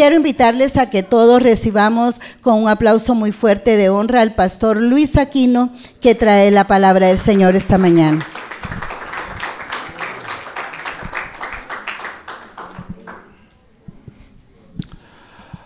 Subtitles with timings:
[0.00, 4.80] quiero invitarles a que todos recibamos con un aplauso muy fuerte de honra al pastor
[4.80, 5.68] Luis Aquino,
[6.00, 8.26] que trae la palabra del Señor esta mañana.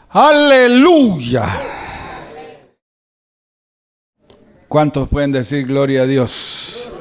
[0.08, 1.44] Aleluya.
[4.66, 6.92] ¿Cuántos pueden decir gloria a Dios?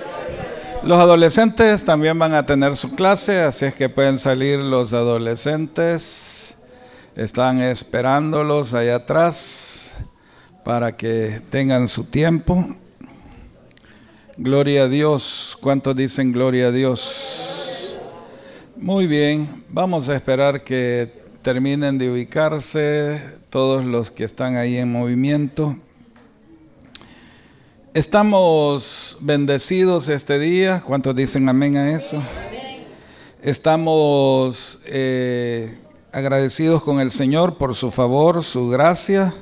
[0.83, 6.52] Los adolescentes también van a tener su clase, así es que pueden salir los adolescentes.
[7.15, 9.99] Están esperándolos allá atrás
[10.63, 12.75] para que tengan su tiempo.
[14.35, 15.55] Gloria a Dios.
[15.61, 17.99] ¿Cuántos dicen gloria a Dios?
[18.75, 24.91] Muy bien, vamos a esperar que terminen de ubicarse todos los que están ahí en
[24.91, 25.77] movimiento.
[27.93, 30.81] Estamos bendecidos este día.
[30.81, 32.23] ¿Cuántos dicen amén a eso?
[33.43, 35.77] Estamos eh,
[36.13, 39.33] agradecidos con el Señor por su favor, su gracia.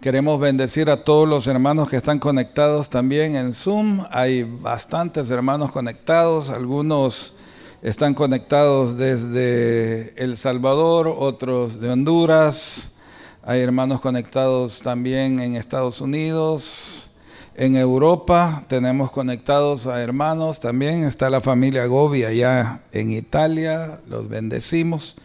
[0.00, 4.06] Queremos bendecir a todos los hermanos que están conectados también en Zoom.
[4.10, 7.34] Hay bastantes hermanos conectados, algunos
[7.82, 12.96] están conectados desde El Salvador, otros de Honduras,
[13.42, 17.10] hay hermanos conectados también en Estados Unidos,
[17.54, 24.28] en Europa tenemos conectados a hermanos también, está la familia Gobi allá en Italia, los
[24.28, 25.16] bendecimos.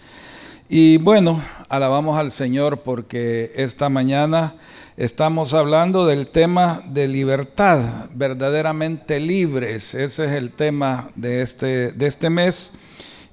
[0.68, 4.56] Y bueno, alabamos al Señor porque esta mañana
[4.98, 9.94] Estamos hablando del tema de libertad, verdaderamente libres.
[9.94, 12.76] Ese es el tema de este, de este mes.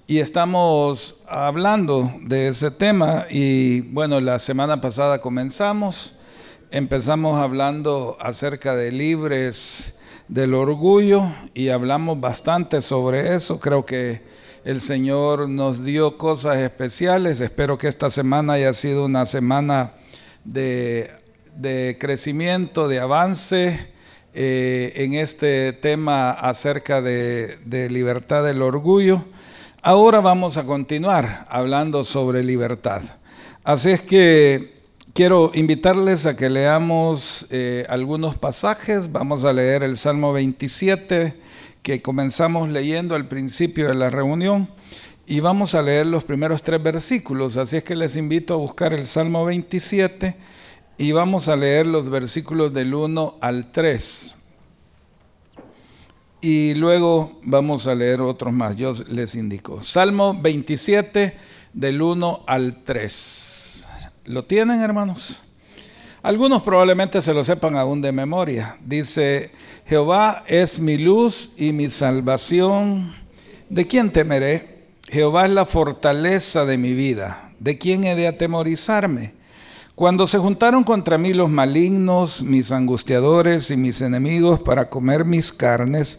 [0.09, 3.27] Y estamos hablando de ese tema.
[3.31, 6.17] Y bueno, la semana pasada comenzamos.
[6.73, 13.61] Empezamos hablando acerca de libres del orgullo y hablamos bastante sobre eso.
[13.61, 14.21] Creo que
[14.65, 17.41] el Señor nos dio cosas especiales.
[17.41, 19.93] Espero que esta semana haya sido una semana
[20.45, 21.23] de
[21.57, 23.89] de crecimiento, de avance
[24.35, 29.25] eh, en este tema acerca de, de libertad del orgullo.
[29.83, 33.03] Ahora vamos a continuar hablando sobre libertad.
[33.65, 34.81] Así es que
[35.13, 39.13] quiero invitarles a que leamos eh, algunos pasajes.
[39.13, 41.35] Vamos a leer el Salmo 27
[41.83, 44.69] que comenzamos leyendo al principio de la reunión
[45.27, 47.57] y vamos a leer los primeros tres versículos.
[47.57, 50.37] Así es que les invito a buscar el Salmo 27
[50.99, 54.37] y vamos a leer los versículos del 1 al 3.
[56.41, 59.83] Y luego vamos a leer otros más, yo les indico.
[59.83, 61.37] Salmo 27
[61.73, 63.87] del 1 al 3.
[64.27, 65.43] ¿Lo tienen, hermanos?
[66.23, 68.77] Algunos probablemente se lo sepan aún de memoria.
[68.85, 69.51] Dice,
[69.87, 73.13] Jehová es mi luz y mi salvación.
[73.69, 74.85] ¿De quién temeré?
[75.09, 77.51] Jehová es la fortaleza de mi vida.
[77.59, 79.35] ¿De quién he de atemorizarme?
[79.97, 85.53] Cuando se juntaron contra mí los malignos, mis angustiadores y mis enemigos para comer mis
[85.53, 86.19] carnes,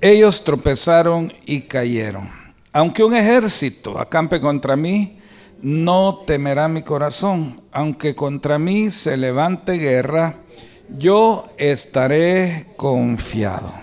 [0.00, 2.30] ellos tropezaron y cayeron.
[2.72, 5.18] Aunque un ejército acampe contra mí,
[5.60, 7.60] no temerá mi corazón.
[7.76, 10.36] Aunque contra mí se levante guerra,
[10.96, 13.74] yo estaré confiado.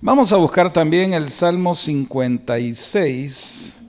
[0.00, 3.80] Vamos a buscar también el Salmo 56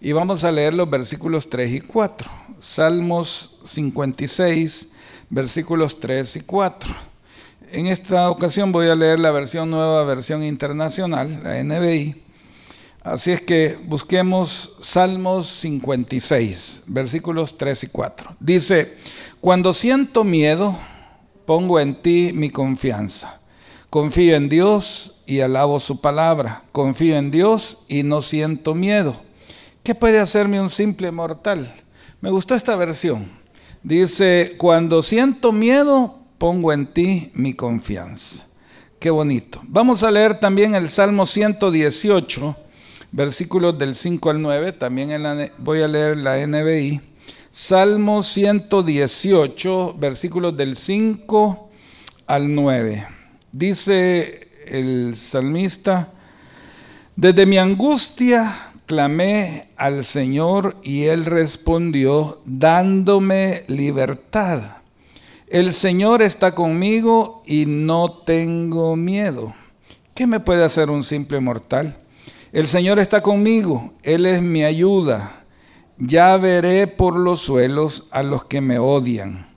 [0.00, 2.30] y vamos a leer los versículos 3 y 4.
[2.60, 4.94] Salmos 56,
[5.28, 6.94] versículos 3 y 4.
[7.70, 12.22] En esta ocasión voy a leer la versión nueva, versión internacional, la NBI.
[13.12, 18.36] Así es que busquemos Salmos 56, versículos 3 y 4.
[18.38, 18.96] Dice,
[19.40, 20.76] cuando siento miedo,
[21.46, 23.40] pongo en ti mi confianza.
[23.88, 26.64] Confío en Dios y alabo su palabra.
[26.72, 29.18] Confío en Dios y no siento miedo.
[29.82, 31.74] ¿Qué puede hacerme un simple mortal?
[32.20, 33.26] Me gustó esta versión.
[33.82, 38.48] Dice, cuando siento miedo, pongo en ti mi confianza.
[39.00, 39.62] Qué bonito.
[39.64, 42.56] Vamos a leer también el Salmo 118,
[43.12, 44.72] versículos del 5 al 9.
[44.72, 45.10] También
[45.58, 47.00] voy a leer la NBI.
[47.50, 51.70] Salmo 118, versículos del 5
[52.26, 53.06] al 9.
[53.52, 56.12] Dice el salmista,
[57.16, 64.78] desde mi angustia clamé al Señor y Él respondió dándome libertad.
[65.48, 69.54] El Señor está conmigo y no tengo miedo.
[70.14, 71.98] ¿Qué me puede hacer un simple mortal?
[72.52, 75.44] El Señor está conmigo, Él es mi ayuda.
[75.98, 79.48] Ya veré por los suelos a los que me odian.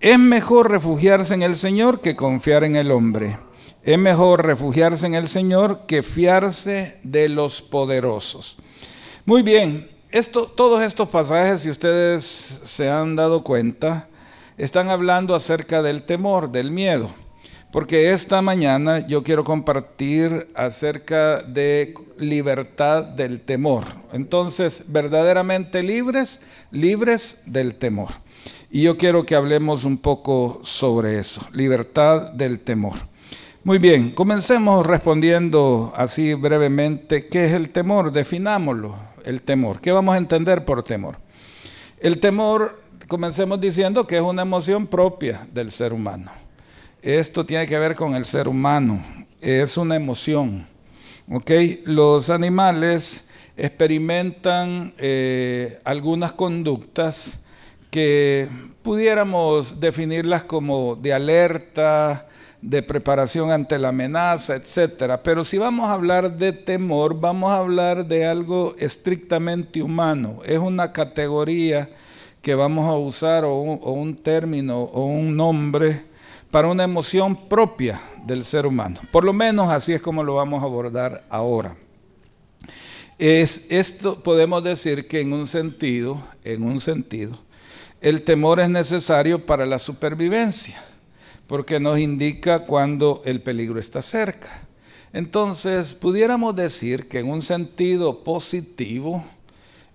[0.00, 3.38] Es mejor refugiarse en el Señor que confiar en el hombre.
[3.82, 8.58] Es mejor refugiarse en el Señor que fiarse de los poderosos.
[9.24, 9.88] Muy bien,
[10.56, 14.08] todos estos pasajes, si ustedes se han dado cuenta,
[14.58, 17.10] están hablando acerca del temor, del miedo.
[17.76, 23.84] Porque esta mañana yo quiero compartir acerca de libertad del temor.
[24.14, 26.40] Entonces, verdaderamente libres,
[26.70, 28.12] libres del temor.
[28.70, 32.96] Y yo quiero que hablemos un poco sobre eso, libertad del temor.
[33.62, 38.10] Muy bien, comencemos respondiendo así brevemente, ¿qué es el temor?
[38.10, 39.82] Definámoslo, el temor.
[39.82, 41.18] ¿Qué vamos a entender por temor?
[42.00, 46.45] El temor, comencemos diciendo que es una emoción propia del ser humano.
[47.06, 49.00] Esto tiene que ver con el ser humano,
[49.40, 50.66] es una emoción.
[51.84, 57.46] Los animales experimentan eh, algunas conductas
[57.92, 58.48] que
[58.82, 62.26] pudiéramos definirlas como de alerta,
[62.60, 65.22] de preparación ante la amenaza, etcétera.
[65.22, 70.40] Pero si vamos a hablar de temor, vamos a hablar de algo estrictamente humano.
[70.44, 71.88] Es una categoría
[72.42, 76.15] que vamos a usar o un término o un nombre
[76.50, 79.00] para una emoción propia del ser humano.
[79.10, 81.76] Por lo menos así es como lo vamos a abordar ahora.
[83.18, 87.38] Es, esto podemos decir que en un sentido, en un sentido,
[88.00, 90.82] el temor es necesario para la supervivencia,
[91.46, 94.62] porque nos indica cuando el peligro está cerca.
[95.12, 99.24] Entonces, pudiéramos decir que en un sentido positivo,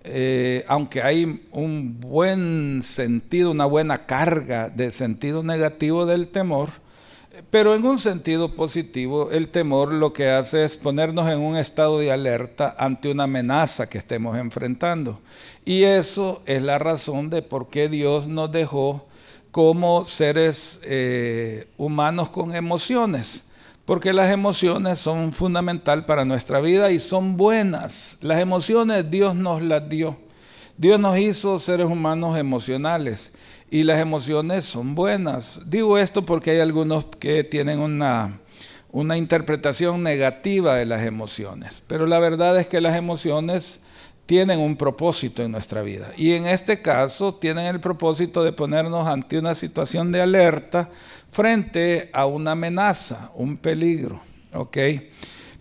[0.04, 6.70] eh, aunque hay un buen sentido, una buena carga de sentido negativo del temor,
[7.50, 11.98] pero en un sentido positivo, el temor lo que hace es ponernos en un estado
[11.98, 15.20] de alerta ante una amenaza que estemos enfrentando.
[15.64, 19.06] Y eso es la razón de por qué Dios nos dejó
[19.50, 23.51] como seres eh, humanos con emociones
[23.84, 28.18] porque las emociones son fundamental para nuestra vida y son buenas.
[28.22, 30.16] Las emociones Dios nos las dio.
[30.76, 33.34] Dios nos hizo seres humanos emocionales
[33.70, 35.62] y las emociones son buenas.
[35.66, 38.38] Digo esto porque hay algunos que tienen una,
[38.90, 43.82] una interpretación negativa de las emociones, pero la verdad es que las emociones
[44.26, 46.12] tienen un propósito en nuestra vida.
[46.16, 50.88] Y en este caso tienen el propósito de ponernos ante una situación de alerta
[51.28, 54.20] frente a una amenaza, un peligro.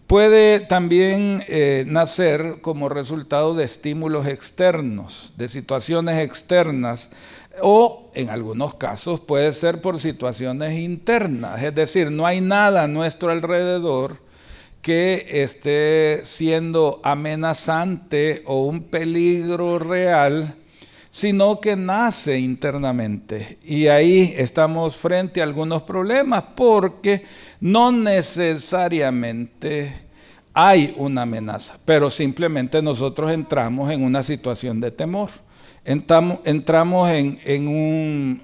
[0.07, 7.11] Puede también eh, nacer como resultado de estímulos externos, de situaciones externas,
[7.61, 12.87] o en algunos casos puede ser por situaciones internas, es decir, no hay nada a
[12.87, 14.17] nuestro alrededor
[14.81, 20.55] que esté siendo amenazante o un peligro real,
[21.11, 23.59] sino que nace internamente.
[23.63, 27.23] Y ahí estamos frente a algunos problemas porque
[27.59, 29.93] no necesariamente
[30.53, 35.29] hay una amenaza, pero simplemente nosotros entramos en una situación de temor.
[35.83, 37.39] Entramos, en,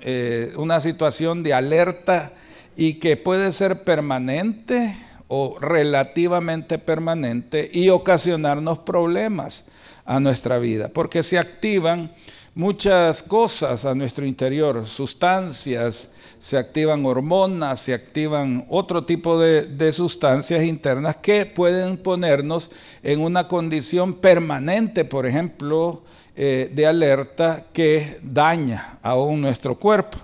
[0.01, 2.33] eh, una situación de alerta
[2.75, 4.95] y que puede ser permanente
[5.27, 9.69] o relativamente permanente y ocasionarnos problemas
[10.05, 12.11] a nuestra vida, porque se activan
[12.55, 20.63] muchas cosas a nuestro interior, sustancias, se activan hormonas, se activan otro tipo de, sustancias
[20.63, 22.71] internas que pueden ponernos
[23.03, 26.03] en una condición permanente, por ejemplo,
[26.35, 30.19] eh, de alerta que daña aún nuestro cuerpo.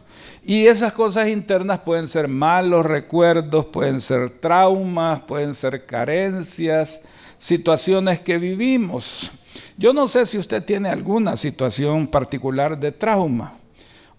[0.45, 6.99] Y esas cosas internas pueden ser malos recuerdos, pueden ser traumas, pueden ser carencias,
[7.37, 9.31] situaciones que vivimos.
[9.77, 13.53] Yo no sé si usted tiene alguna situación particular de trauma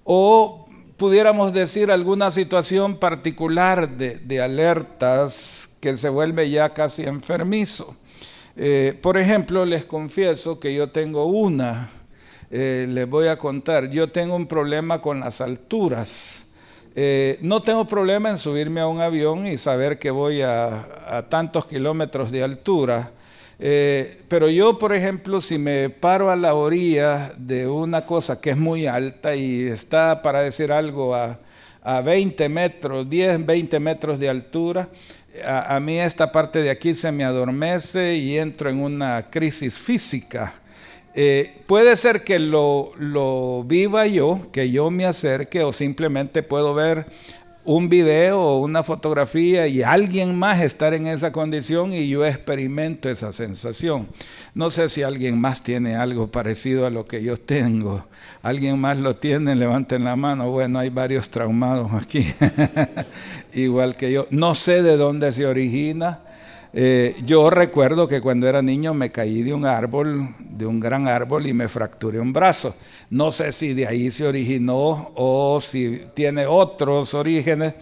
[0.02, 0.64] o
[0.96, 7.96] pudiéramos decir alguna situación particular de, alertas que se vuelve ya casi enfermizo.
[8.56, 11.90] Eh, por ejemplo, les confieso que yo tengo una
[12.50, 16.46] eh, les voy a contar, yo tengo un problema con las alturas.
[16.96, 21.66] Eh, no tengo problema en subirme a un avión y saber que voy a, tantos
[21.66, 23.10] kilómetros de altura,
[23.58, 28.50] eh, pero yo, por ejemplo, si me paro a la orilla de una cosa que
[28.50, 31.38] es muy alta y está, para decir algo, a,
[32.02, 34.88] 20 metros, 10, 20 metros de altura,
[35.44, 39.78] a, a, mí esta parte de aquí se me adormece y entro en una crisis
[39.78, 40.54] física.
[41.16, 46.74] Eh, puede ser que lo, lo, viva yo, que yo me acerque o simplemente puedo
[46.74, 47.06] ver
[47.64, 53.08] un video o una fotografía y alguien más estar en esa condición y yo experimento
[53.08, 54.08] esa sensación.
[54.54, 58.04] No sé si alguien más tiene algo parecido a lo que yo tengo.
[58.42, 59.54] ¿Alguien más lo tiene?
[59.54, 60.50] Levanten la mano.
[60.50, 62.26] Bueno, hay varios traumados aquí,
[63.54, 64.26] igual que yo.
[64.30, 66.20] No sé de dónde se origina.
[66.76, 71.06] Eh, yo recuerdo que cuando era niño me caí de un árbol de un gran
[71.06, 72.74] árbol y me fracturé un brazo.
[73.10, 77.74] No sé si de ahí se originó o si tiene otros orígenes,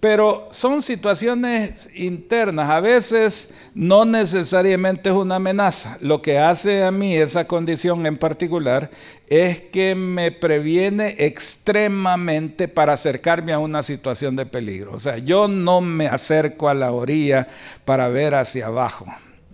[0.00, 2.70] pero son situaciones internas.
[2.70, 5.98] A veces no necesariamente es una amenaza.
[6.00, 8.90] Lo que hace a mí esa condición en particular
[9.26, 14.92] es que me previene extremadamente para acercarme a una situación de peligro.
[14.92, 17.48] O sea, yo no me acerco a la orilla
[17.84, 19.06] para ver hacia abajo,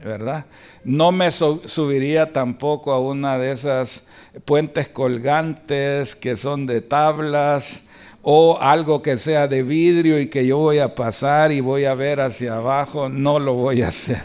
[0.05, 0.45] ¿verdad?
[0.85, 4.05] No me subiría tampoco a una de esas
[4.45, 7.85] puentes colgantes que son de tablas
[8.27, 11.95] o algo que sea de vidrio y que yo voy a pasar y voy a
[11.95, 14.23] ver hacia abajo, no lo voy a hacer,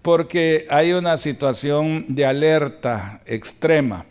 [0.00, 4.06] porque hay una situación de alerta extrema.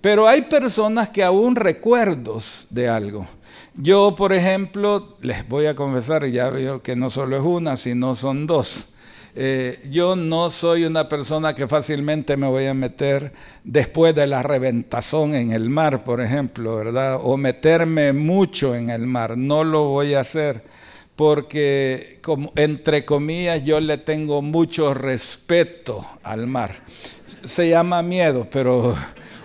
[0.00, 3.28] Pero hay personas que aún recuerdos de algo.
[3.74, 8.14] Yo, por ejemplo, les voy a confesar, ya veo que no solo es una, sino
[8.14, 8.94] son dos.
[9.34, 13.32] Eh, yo no soy una persona que fácilmente me voy a meter
[13.62, 17.18] después de la reventazón en el mar, por ejemplo, ¿verdad?
[17.22, 19.36] O meterme mucho en el mar.
[19.36, 20.64] No lo voy a hacer
[21.14, 22.20] porque,
[22.56, 26.74] entre comillas, yo le tengo mucho respeto al mar.
[27.44, 28.96] Se llama miedo, pero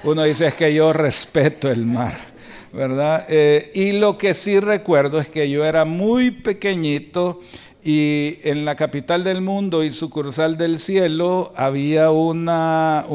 [0.04, 2.36] uno dice es que yo respeto el mar.
[2.76, 3.26] ¿verdad?
[3.30, 7.40] Eh, y lo que sí recuerdo es que yo era muy pequeñito
[7.88, 13.06] y en la capital del mundo y sucursal del cielo había una,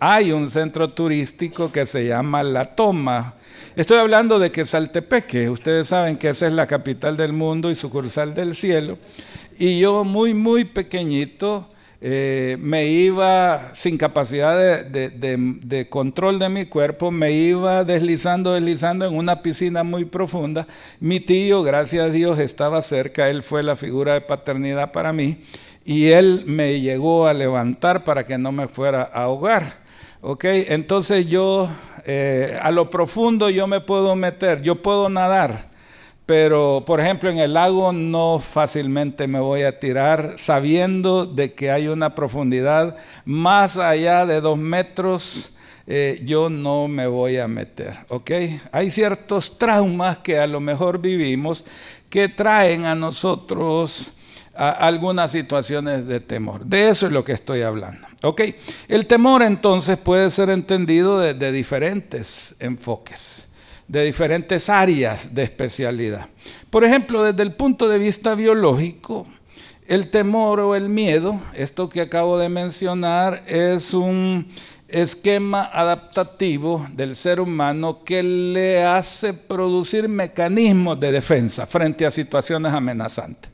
[0.00, 3.34] hay un centro turístico que se llama La Toma.
[3.76, 7.74] Estoy hablando de que Saltepeque, ustedes saben que esa es la capital del mundo y
[7.74, 8.96] sucursal del cielo.
[9.58, 11.68] Y yo muy, muy pequeñito,
[12.00, 19.16] eh, me iba sin capacidad de, control de mi cuerpo, me iba deslizando, deslizando en
[19.16, 20.66] una piscina muy profunda.
[21.00, 25.38] Mi tío, gracias a Dios, estaba cerca, él fue la figura de paternidad para mí
[25.84, 29.86] y él me llegó a levantar para que no me fuera a ahogar.
[30.20, 30.44] ¿Ok?
[30.44, 31.68] Entonces yo,
[32.04, 35.75] eh, a lo profundo yo me puedo meter, yo puedo nadar
[36.26, 41.70] pero, por ejemplo, en el lago no fácilmente me voy a tirar sabiendo de que
[41.70, 45.52] hay una profundidad más allá de dos metros.
[45.86, 48.30] Eh, yo no me voy a meter, ¿ok?
[48.72, 51.64] Hay ciertos traumas que a lo mejor vivimos
[52.10, 54.10] que traen a nosotros
[54.52, 56.64] algunas situaciones de temor.
[56.64, 58.40] De eso es lo que estoy hablando, ¿ok?
[58.88, 63.46] El temor entonces puede ser entendido desde diferentes enfoques
[63.88, 66.26] de diferentes áreas de especialidad.
[66.70, 69.26] Por ejemplo, desde el punto de vista biológico,
[69.86, 74.48] el temor o el miedo, esto que acabo de mencionar, es un
[74.88, 82.72] esquema adaptativo del ser humano que le hace producir mecanismos de defensa frente a situaciones
[82.72, 83.50] amenazantes.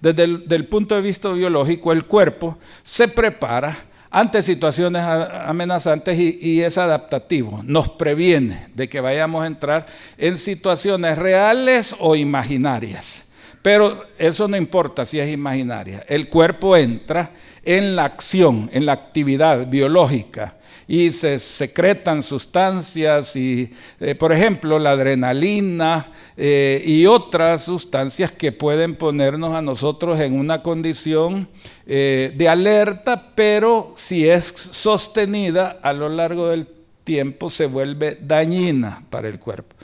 [0.00, 3.76] Desde el punto de vista biológico, el cuerpo se prepara
[4.12, 9.86] ante situaciones amenazantes y, es adaptativo, nos previene de que vayamos a entrar
[10.18, 13.28] en situaciones reales o imaginarias.
[13.62, 16.04] Pero eso no importa si es imaginaria.
[16.08, 17.30] El cuerpo entra
[17.64, 24.78] en la acción, en la actividad biológica y se secretan sustancias y, eh, por ejemplo,
[24.78, 31.48] la adrenalina eh, y otras sustancias que pueden ponernos a nosotros en una condición
[31.86, 36.66] eh, de alerta, pero si es sostenida a lo largo del
[37.04, 39.74] tiempo se vuelve dañina para el cuerpo.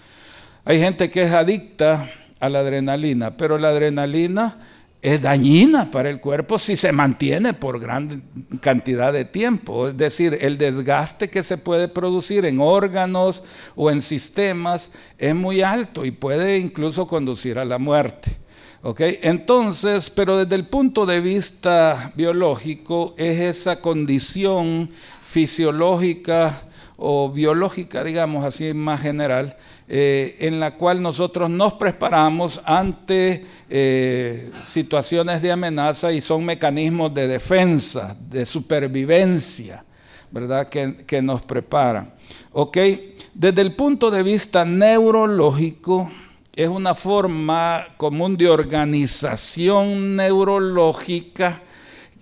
[0.64, 2.08] Hay gente que es adicta
[2.40, 4.58] a la adrenalina, pero la adrenalina
[5.00, 8.22] es dañina para el cuerpo si se mantiene por gran
[8.60, 9.88] cantidad de tiempo.
[9.88, 13.42] Es decir, el desgaste que se puede producir en órganos
[13.76, 18.36] o en sistemas es muy alto y puede incluso conducir a la muerte.
[19.22, 24.90] Entonces, pero desde el punto de vista biológico, es esa condición
[25.22, 26.62] fisiológica
[26.96, 29.56] o biológica, digamos así más general,
[29.90, 37.14] eh, en la cual nosotros nos preparamos ante eh, situaciones de amenaza y son mecanismos
[37.14, 39.84] de defensa, de supervivencia,
[40.30, 40.68] ¿verdad?
[40.68, 42.12] Que, que nos preparan.
[42.52, 42.76] ¿Ok?
[43.32, 46.10] Desde el punto de vista neurológico,
[46.54, 51.62] es una forma común de organización neurológica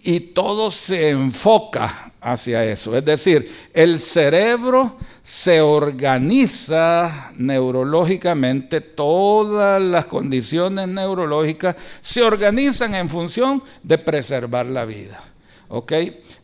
[0.03, 2.97] y todo se enfoca hacia eso.
[2.97, 4.97] Es decir, el cerebro
[5.27, 15.21] se organiza neurológicamente, todas las condiciones neurológicas se organizan en función de preservar la vida.
[15.67, 15.93] ¿Ok?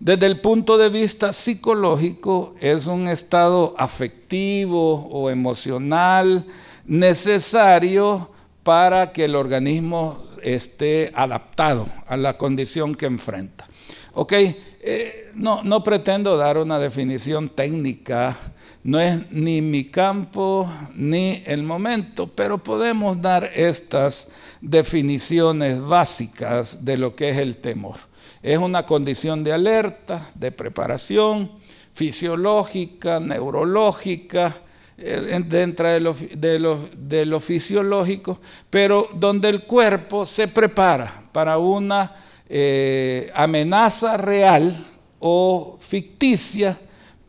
[0.00, 6.44] Desde el punto de vista psicológico, es un estado afectivo o emocional
[6.84, 8.30] necesario
[8.64, 13.68] para que el organismo esté adaptado a la condición que enfrenta.
[14.14, 14.32] ¿Ok?
[14.32, 18.36] Eh, no, no pretendo dar una definición técnica,
[18.84, 26.96] no es ni mi campo ni el momento, pero podemos dar estas definiciones básicas de
[26.96, 27.96] lo que es el temor.
[28.42, 31.52] Es una condición de alerta, de preparación
[31.92, 34.62] fisiológica, neurológica,
[34.98, 42.14] eh, dentro de lo, fisiológico, pero donde el cuerpo se prepara para una
[42.48, 44.86] eh, amenaza real
[45.18, 46.78] o ficticia,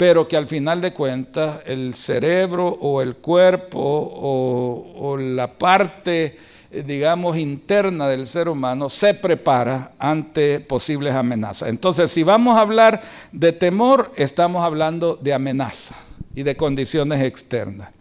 [0.04, 6.36] pero que al final de cuentas el cerebro o el cuerpo o, la parte,
[6.70, 11.70] eh, digamos, interna del ser humano se prepara ante posibles amenazas.
[11.70, 13.00] Entonces, si vamos a hablar
[13.32, 15.96] de temor, estamos hablando de amenaza
[16.36, 17.92] y de condiciones externas.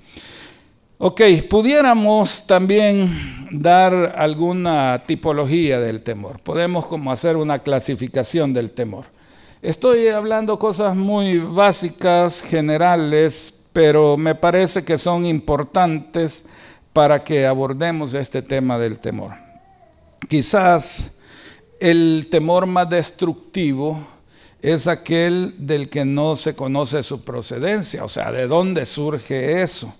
[0.98, 6.40] Ok, pudiéramos también dar alguna tipología del temor.
[6.40, 9.04] Podemos como hacer una clasificación del temor.
[9.62, 16.46] Estoy hablando cosas muy básicas, generales, pero me parece que son importantes
[16.92, 19.30] para que abordemos este tema del temor.
[20.28, 21.12] Quizás
[21.78, 24.04] el temor más destructivo
[24.60, 29.94] es aquel del que no se conoce su procedencia, o sea, de dónde surge eso,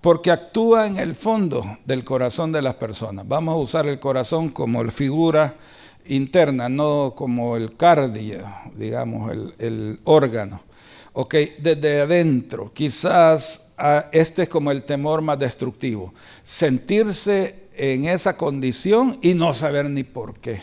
[0.00, 3.28] porque actúa en el fondo del corazón de las personas.
[3.28, 5.54] Vamos a usar el corazón como figura
[6.08, 10.62] interna, no como el cardio, digamos, el, órgano.
[11.12, 16.12] Ok, desde adentro, quizás ah, este es como el temor más destructivo,
[16.44, 20.60] sentirse en esa condición y no saber ni por qué.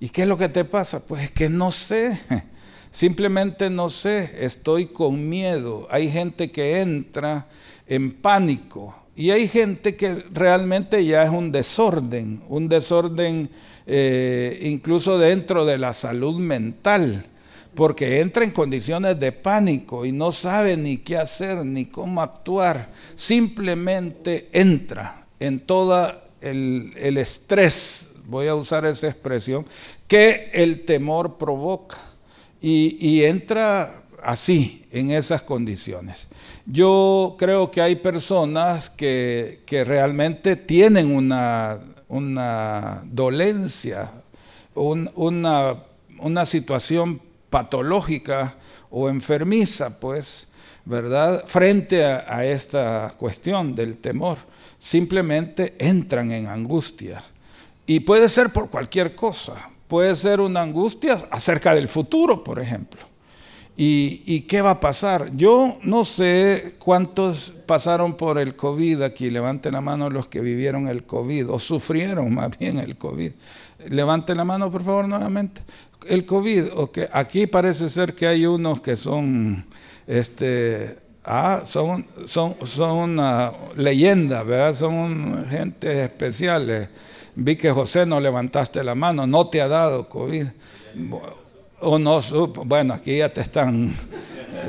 [0.00, 1.06] ¿Y qué es lo que te pasa?
[1.06, 2.18] Pues es que no sé.
[2.90, 5.86] Simplemente no sé, estoy con miedo.
[5.90, 7.46] Hay gente que entra
[7.86, 13.50] en pánico y hay gente que realmente ya es un desorden, un desorden
[13.86, 17.26] eh, incluso dentro de la salud mental,
[17.74, 22.90] porque entra en condiciones de pánico y no sabe ni qué hacer ni cómo actuar.
[23.14, 29.66] Simplemente entra en todo el, el estrés, voy a usar esa expresión,
[30.06, 31.98] que el temor provoca
[32.62, 36.26] y, entra así, en esas condiciones.
[36.66, 44.10] Yo creo que hay personas que, realmente tienen una, una dolencia,
[44.74, 45.76] una,
[46.18, 48.56] una, situación patológica
[48.90, 50.52] o enfermiza, pues,
[50.84, 51.44] ¿verdad?
[51.46, 54.38] Frente a, a, esta cuestión del temor.
[54.78, 57.22] Simplemente entran en angustia.
[57.86, 63.11] Y puede ser por cualquier cosa puede ser una angustia acerca del futuro, por ejemplo.
[63.84, 65.34] ¿Y, qué va a pasar?
[65.34, 69.28] Yo no sé cuántos pasaron por el COVID aquí.
[69.28, 73.32] Levanten la mano los que vivieron el COVID o sufrieron más bien el COVID.
[73.88, 75.62] Levanten la mano, por favor, nuevamente.
[76.06, 77.06] El COVID, okay.
[77.12, 79.64] aquí parece ser que hay unos que son,
[80.06, 84.74] este, ah, son, son, son una leyenda, ¿verdad?
[84.74, 86.88] Son gente especiales.
[87.34, 90.46] Vi que José no levantaste la mano, no te ha dado COVID.
[91.82, 92.20] O no
[92.64, 93.92] bueno, aquí ya te están,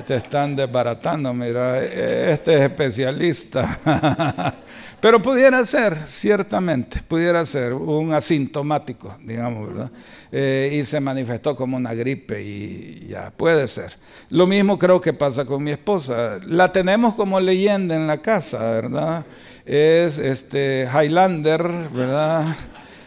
[0.08, 3.80] te están desbaratando, mira, este es especialista.
[5.00, 9.92] Pero pudiera ser, ciertamente, pudiera ser un asintomático, digamos, ¿verdad?
[10.32, 13.94] Eh, y se manifestó como una gripe y ya, puede ser.
[14.30, 16.40] Lo mismo creo que pasa con mi esposa.
[16.48, 19.26] La tenemos como leyenda en la casa, ¿verdad?
[19.66, 21.62] Es este Highlander,
[21.94, 22.56] ¿verdad?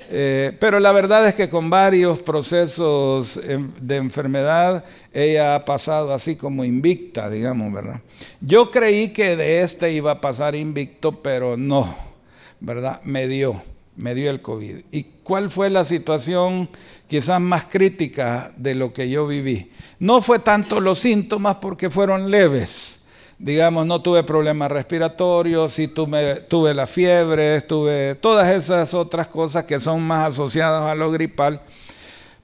[0.09, 3.41] Eh, pero la verdad es que con varios procesos
[3.81, 8.01] de enfermedad ella ha pasado así como invicta, digamos, ¿verdad?
[8.41, 11.95] Yo creí que de este iba a pasar invicto, pero no,
[12.61, 13.01] ¿verdad?
[13.03, 13.63] Me dio,
[13.97, 14.77] me dio el COVID.
[14.93, 16.69] ¿Y cuál fue la situación
[17.09, 19.71] quizás más crítica de lo que yo viví?
[19.99, 23.06] No fue tanto los síntomas porque fueron leves
[23.39, 29.65] digamos, no tuve problemas respiratorios, sí tuve, tuve la fiebre, tuve todas esas otras cosas
[29.65, 31.61] que son más asociadas a lo gripal.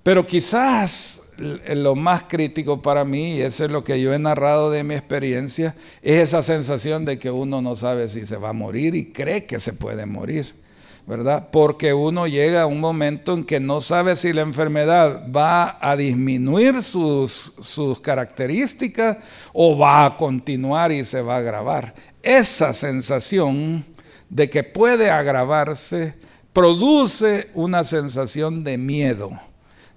[0.02, 4.70] Pero quizás lo más crítico para mí, y eso es lo que yo he narrado
[4.70, 8.52] de mi experiencia, es esa sensación de que uno no sabe si se va a
[8.52, 10.61] morir y cree que se puede morir.
[11.06, 11.48] ¿Verdad?
[11.50, 15.96] Porque uno llega a un momento en que no sabe si la enfermedad va a
[15.96, 19.18] disminuir sus, sus características
[19.52, 21.94] o va a continuar y se va a agravar.
[22.22, 23.84] Esa sensación
[24.28, 26.14] de que puede agravarse
[26.52, 29.30] produce una sensación de miedo,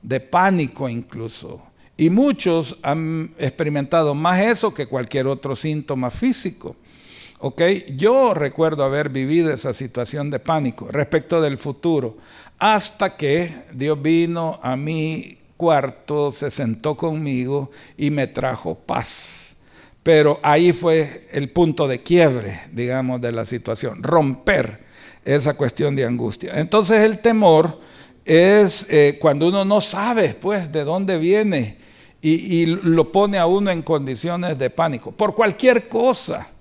[0.02, 1.62] de pánico incluso.
[1.98, 6.76] Y muchos han experimentado más eso que cualquier otro síntoma físico.
[7.46, 7.62] ¿Ok?
[7.96, 12.18] Yo recuerdo haber vivido esa situación de pánico respecto del futuro,
[12.58, 19.58] hasta que Dios vino a mí cuarto, se sentó conmigo y me trajo paz.
[20.02, 24.84] Pero ahí fue el punto de quiebre, digamos, de la situación, romper
[25.24, 26.54] esa cuestión de angustia.
[26.56, 27.80] Entonces el temor
[28.26, 31.78] es eh, cuando uno no sabe, pues, de dónde viene
[32.24, 36.55] y lo pone a uno en condiciones de pánico, por cualquier cosa.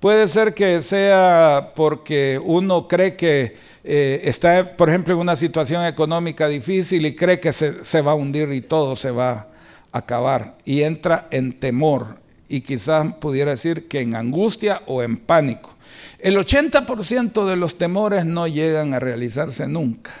[0.00, 5.84] Puede ser que sea porque uno cree que eh, está, por ejemplo, en una situación
[5.84, 9.48] económica difícil y cree que se, se, va a hundir y todo se va
[9.90, 10.56] a acabar.
[10.64, 15.74] Y entra en temor y quizás pudiera decir que en angustia o en pánico.
[16.20, 20.12] El 80% de los temores no llegan a realizarse nunca.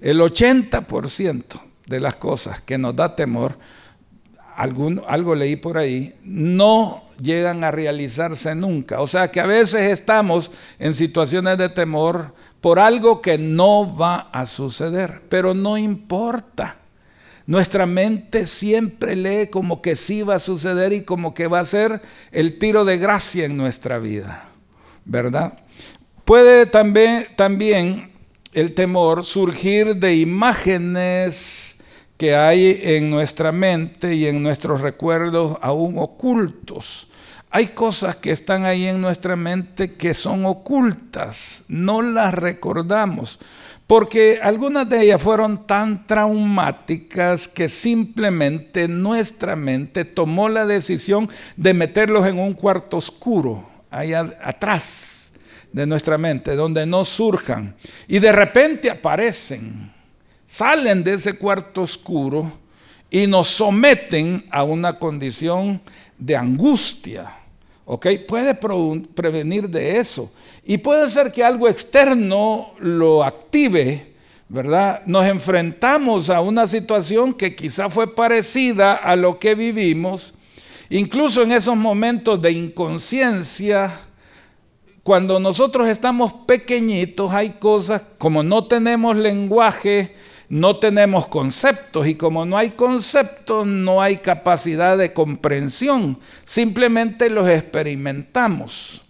[0.00, 1.42] El 80%
[1.86, 3.58] de las cosas que nos da temor,
[4.56, 9.00] algo leí por ahí, no llegan a realizarse nunca.
[9.00, 14.28] O sea que a veces estamos en situaciones de temor por algo que no va
[14.32, 16.76] a suceder, pero no importa.
[17.46, 21.64] Nuestra mente siempre lee como que sí va a suceder y como que va a
[21.64, 24.48] ser el tiro de gracia en nuestra vida,
[25.04, 25.60] ¿verdad?
[26.24, 28.10] Puede también, también
[28.52, 31.75] el temor surgir de imágenes
[32.16, 37.08] que hay en nuestra mente y en nuestros recuerdos aún ocultos.
[37.50, 43.38] Hay cosas que están ahí en nuestra mente que son ocultas, no las recordamos,
[43.86, 51.72] porque algunas de ellas fueron tan traumáticas que simplemente nuestra mente tomó la decisión de
[51.72, 55.32] meterlos en un cuarto oscuro, allá atrás
[55.72, 57.76] de nuestra mente, donde no surjan,
[58.08, 59.95] y de repente aparecen
[60.46, 62.50] salen de ese cuarto oscuro
[63.10, 65.80] y nos someten a una condición
[66.18, 67.30] de angustia.
[67.84, 68.06] ¿Ok?
[68.26, 70.32] Puede prevenir de eso.
[70.64, 74.14] Y puede ser que algo externo lo active,
[74.48, 75.02] ¿verdad?
[75.06, 80.34] Nos enfrentamos a una situación que quizá fue parecida a lo que vivimos.
[80.90, 84.00] Incluso en esos momentos de inconsciencia,
[85.04, 90.16] cuando nosotros estamos pequeñitos, hay cosas, como no tenemos lenguaje,
[90.48, 97.48] no tenemos conceptos y como no hay conceptos no hay capacidad de comprensión, simplemente los
[97.48, 99.02] experimentamos.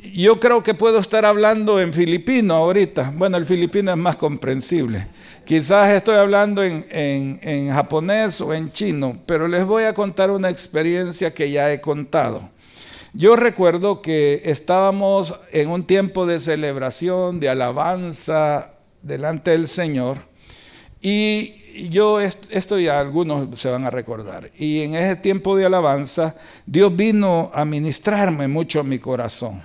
[0.00, 3.12] Yo creo que puedo estar hablando en filipino ahorita.
[3.16, 5.08] Bueno, el filipino es más comprensible.
[5.44, 10.50] Quizás estoy hablando en, en, japonés o en chino, pero les voy a contar una
[10.50, 12.48] experiencia que ya he contado.
[13.12, 20.18] Yo recuerdo que estábamos en un tiempo de celebración, de alabanza delante del Señor.
[21.00, 24.50] Y yo, esto ya algunos se van a recordar.
[24.56, 29.62] Y en ese tiempo de alabanza, Dios vino a ministrarme mucho mi corazón.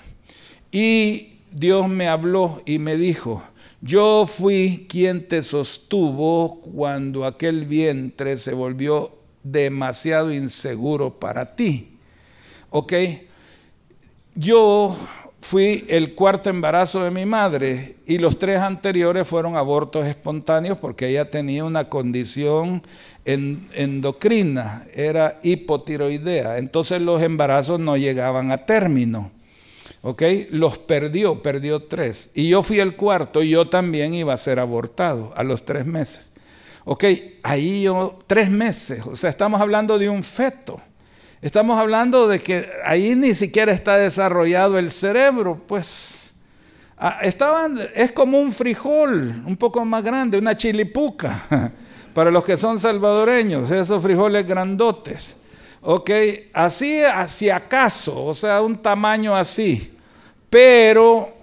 [0.71, 3.43] Y Dios me habló y me dijo,
[3.81, 11.97] yo fui quien te sostuvo cuando aquel vientre se volvió demasiado inseguro para ti.
[12.69, 12.93] ¿Ok?
[14.35, 14.95] Yo
[15.53, 21.07] fui el cuarto embarazo de mi madre y los tres anteriores fueron abortos espontáneos porque
[21.07, 22.81] ella tenía una condición
[23.23, 26.57] endocrina, era hipotiroidea.
[26.57, 29.29] Entonces los embarazos no llegaban a término.
[30.01, 30.23] ¿Ok?
[30.49, 32.31] Los perdió, perdió tres.
[32.33, 35.85] Y yo fui el cuarto y yo también iba a ser abortado a los tres
[35.85, 36.31] meses.
[36.83, 37.03] ¿Ok?
[37.43, 40.81] Ahí yo, tres meses, o sea, estamos hablando de un feto.
[41.43, 46.35] Estamos hablando de que ahí ni siquiera está desarrollado el cerebro, pues
[46.97, 51.73] ah, es como un frijol, un poco más grande, una chilipuca,
[52.13, 55.35] para los que son salvadoreños, esos frijoles grandotes.
[55.81, 56.11] Ok,
[56.53, 59.97] así, así acaso, o sea, un tamaño así,
[60.49, 61.33] pero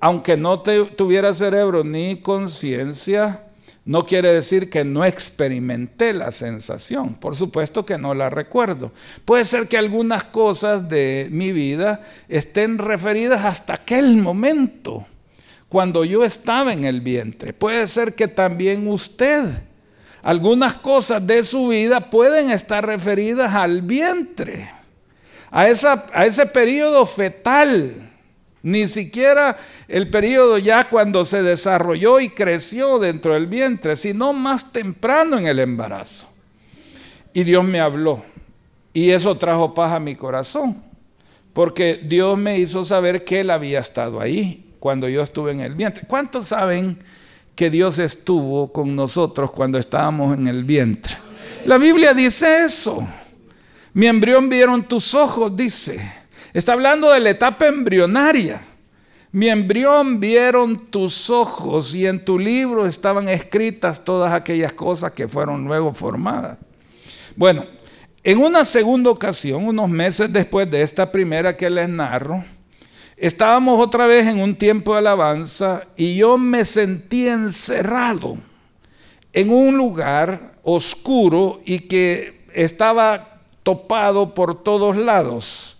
[0.00, 3.43] aunque no tuviera cerebro ni conciencia,
[3.86, 8.92] no quiere decir que no experimenté la sensación, por supuesto que no la recuerdo.
[9.26, 15.06] Puede ser que algunas cosas de mi vida estén referidas hasta aquel momento,
[15.68, 17.52] cuando yo estaba en el vientre.
[17.52, 19.44] Puede ser que también usted,
[20.22, 24.70] algunas cosas de su vida pueden estar referidas al vientre,
[25.50, 28.13] a, a ese periodo fetal
[28.64, 34.72] ni siquiera el periodo ya cuando se desarrolló y creció dentro del vientre, sino más
[34.72, 36.30] temprano en el embarazo.
[37.34, 38.24] Y Dios me habló.
[38.94, 40.82] Y eso trajo paz a mi corazón.
[41.52, 45.74] Porque Dios me hizo saber que Él había estado ahí cuando yo estuve en el
[45.74, 46.04] vientre.
[46.06, 46.98] ¿Cuántos saben
[47.54, 51.18] que Dios estuvo con nosotros cuando estábamos en el vientre?
[51.66, 53.06] La Biblia dice eso.
[53.92, 56.23] Mi embrión vieron tus ojos, dice.
[56.54, 58.62] Está hablando de la etapa embrionaria.
[59.32, 65.26] Mi embrión vieron tus ojos y en tu libro estaban escritas todas aquellas cosas que
[65.26, 66.58] fueron luego formadas.
[67.34, 67.66] Bueno,
[68.22, 72.44] en una segunda ocasión, unos meses después de esta primera que les narro,
[73.16, 78.38] estábamos otra vez en un tiempo de alabanza y yo me sentí encerrado
[79.32, 85.73] en un lugar oscuro y que estaba topado por todos lados.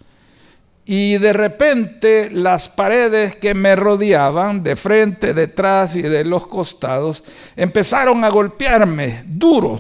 [0.87, 7.25] Y de repente las paredes que me rodeaban, de frente, detrás y de los costados,
[7.57, 9.79] empezaron a golpearme duro.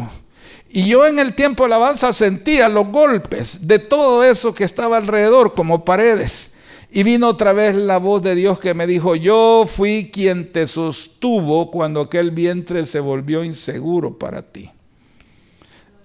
[0.70, 4.96] Y yo en el tiempo de alabanza sentía los golpes de todo eso que estaba
[4.96, 6.54] alrededor como paredes.
[6.90, 10.66] Y vino otra vez la voz de Dios que me dijo, yo fui quien te
[10.66, 14.70] sostuvo cuando aquel vientre se volvió inseguro para ti.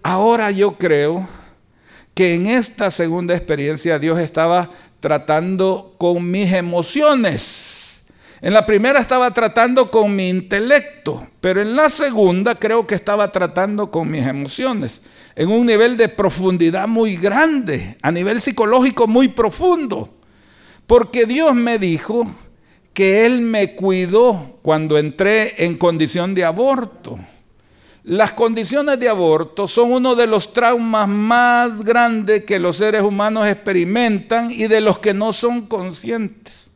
[0.03, 1.27] Ahora yo creo
[2.13, 8.07] que en esta segunda experiencia Dios estaba tratando con mis emociones.
[8.41, 13.31] En la primera estaba tratando con mi intelecto, pero en la segunda creo que estaba
[13.31, 15.01] tratando con mis emociones,
[15.35, 20.13] en un nivel de profundidad muy grande, a nivel psicológico muy profundo,
[20.87, 22.25] porque Dios me dijo
[22.93, 27.19] que Él me cuidó cuando entré en condición de aborto.
[28.03, 33.45] Las condiciones de aborto son uno de los traumas más grandes que los seres humanos
[33.45, 36.71] experimentan y de los que no son conscientes.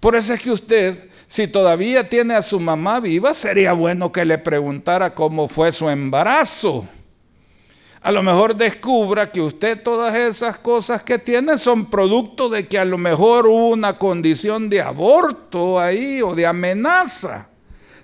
[0.00, 4.24] Por eso es que usted, si todavía tiene a su mamá viva, sería bueno que
[4.24, 6.84] le preguntara cómo fue su embarazo.
[8.00, 12.78] A lo mejor descubra que usted todas esas cosas que tiene son producto de que
[12.78, 17.48] a lo mejor hubo una condición de aborto ahí o de amenaza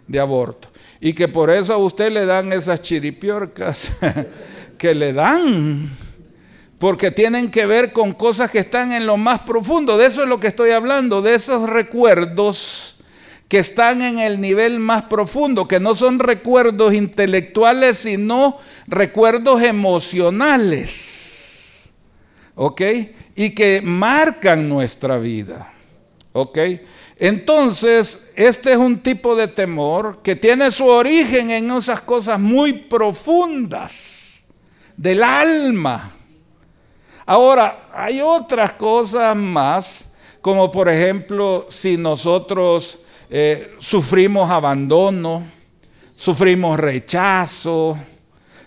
[0.06, 0.73] de aborto
[1.04, 3.92] y que por eso a usted le dan esas chiripiorcas
[4.78, 5.90] que le dan,
[6.78, 9.98] porque tienen que ver con cosas que están en lo más profundo.
[9.98, 13.04] De eso es lo que estoy hablando, de esos recuerdos
[13.48, 21.12] que están en el nivel más profundo, que no son recuerdos intelectuales, sino recuerdos emocionales.
[22.54, 22.80] ¿Ok?
[23.36, 25.70] Y que marcan nuestra vida.
[26.32, 26.58] ¿Ok?
[27.16, 32.72] Entonces, este es un tipo de temor que tiene su origen en esas cosas muy
[32.72, 34.44] profundas
[34.96, 36.12] del alma.
[37.24, 45.44] Ahora, hay otras cosas más, como por ejemplo, si nosotros eh, sufrimos abandono,
[46.14, 47.96] sufrimos rechazo,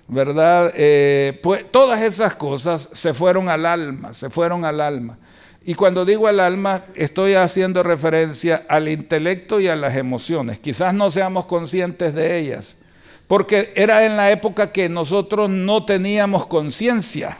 [0.07, 0.71] ¿verdad?
[0.73, 5.17] Eh, pues todas esas cosas se fueron al alma, se fueron al alma.
[5.67, 10.59] Y cuando digo al alma, estoy haciendo referencia al intelecto y a las emociones.
[10.59, 12.77] Quizás no seamos conscientes de ellas,
[13.27, 17.37] porque era en la época que nosotros no teníamos conciencia,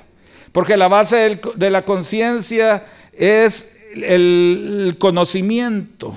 [0.51, 6.13] porque la base de la conciencia es el conocimiento,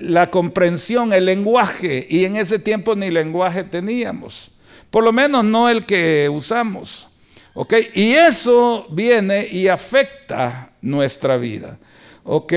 [0.00, 4.50] la comprensión, el lenguaje, y en ese tiempo ni lenguaje teníamos,
[4.90, 7.10] por lo menos no el que usamos.
[7.54, 7.74] ¿Ok?
[7.94, 11.78] Y eso viene y afecta nuestra vida.
[12.24, 12.52] ¿Ok?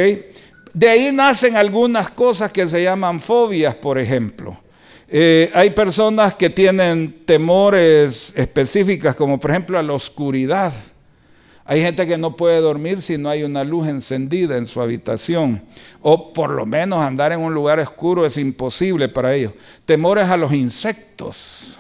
[0.74, 4.58] De ahí nacen algunas cosas que se llaman fobias, por ejemplo.
[5.08, 10.74] Eh, hay personas que tienen temores específicas, como por ejemplo a la oscuridad.
[11.64, 15.62] Hay gente que no puede dormir si no hay una luz encendida en su habitación.
[16.02, 19.54] O por lo menos andar en un lugar oscuro es imposible para ellos.
[19.86, 21.80] Temores a los insectos.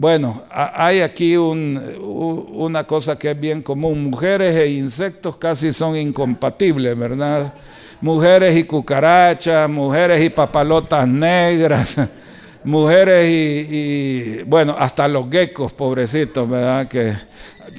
[0.00, 4.04] Bueno, hay aquí una cosa que es bien común.
[4.04, 7.52] Mujeres e insectos casi son incompatibles, ¿verdad?
[8.00, 11.96] Mujeres y cucarachas, mujeres y papalotas negras,
[12.62, 16.86] mujeres y, bueno, hasta los geckos, pobrecitos, ¿verdad?
[16.86, 17.14] Que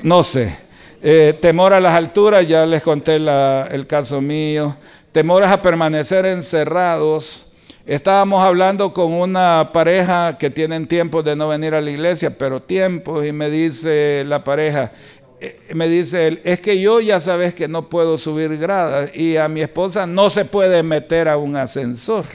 [0.04, 0.54] no sé.
[1.02, 4.76] Eh, temor a las alturas, ya les conté el caso mío.
[5.14, 7.49] Temores a permanecer encerrados
[7.90, 12.62] Estábamos hablando con una pareja que tienen tiempo de no venir a la iglesia, pero
[12.62, 14.92] tiempo, y me dice la pareja,
[15.40, 19.38] eh, me dice él, es que yo ya sabes que no puedo subir gradas y
[19.38, 22.26] a mi esposa no se puede meter a un ascensor.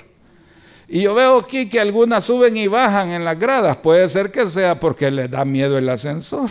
[0.88, 4.48] Y yo veo aquí que algunas suben y bajan en las gradas, puede ser que
[4.48, 6.50] sea porque les da miedo el ascensor.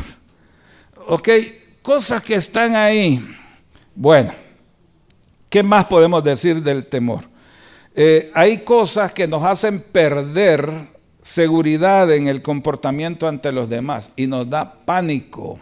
[1.07, 1.27] Ok,
[1.81, 3.21] cosas que están ahí.
[3.95, 4.31] Bueno,
[5.49, 7.32] ¿qué más podemos decir del temor?
[7.95, 10.67] Eh, hay cosas que nos hacen perder
[11.21, 15.59] seguridad en el comportamiento ante los demás y nos da pánico,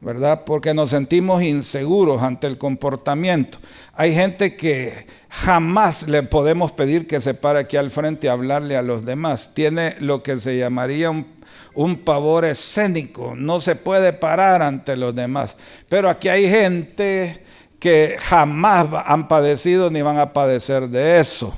[0.00, 0.42] ¿verdad?
[0.44, 3.58] Porque nos sentimos inseguros ante el comportamiento.
[3.94, 8.76] Hay gente que jamás le podemos pedir que se pare aquí al frente a hablarle
[8.76, 9.54] a los demás.
[9.54, 11.26] Tiene lo que se llamaría un,
[11.74, 15.56] un pavor escénico, no se puede parar ante los demás.
[15.88, 17.45] Pero aquí hay gente
[17.78, 21.56] que jamás han padecido ni van a padecer de eso,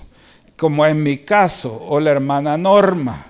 [0.57, 3.25] como es mi caso, o la hermana Norma.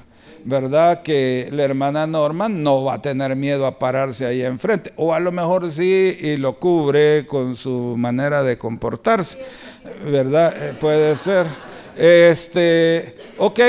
[0.45, 1.03] ¿verdad?
[1.03, 4.93] Que la hermana Norma no va a tener miedo a pararse ahí enfrente.
[4.97, 9.39] O a lo mejor sí y lo cubre con su manera de comportarse,
[10.05, 10.55] ¿verdad?
[10.57, 11.47] Eh, puede ser.
[11.97, 13.61] Este, ok,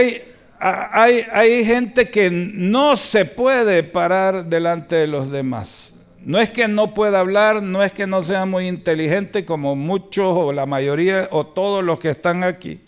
[0.59, 5.98] hay, hay gente que no se puede parar delante de los demás.
[6.29, 10.31] No es que no pueda hablar, no es que no sea muy inteligente como muchos
[10.37, 12.79] o la mayoría o todos los que están aquí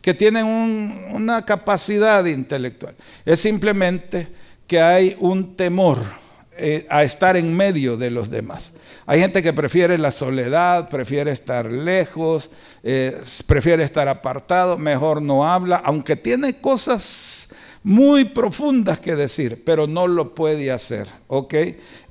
[0.00, 0.46] que tienen
[1.12, 2.94] una capacidad intelectual.
[3.26, 4.26] Es simplemente
[4.66, 5.98] que hay un temor
[6.56, 8.72] eh, a estar en medio de los demás.
[9.04, 12.48] Hay gente que prefiere la soledad, prefiere estar lejos,
[12.82, 17.50] eh, prefiere estar apartado, mejor no habla, aunque tiene cosas
[17.82, 21.54] muy profundas que decir, pero no lo puede hacer, ¿ok?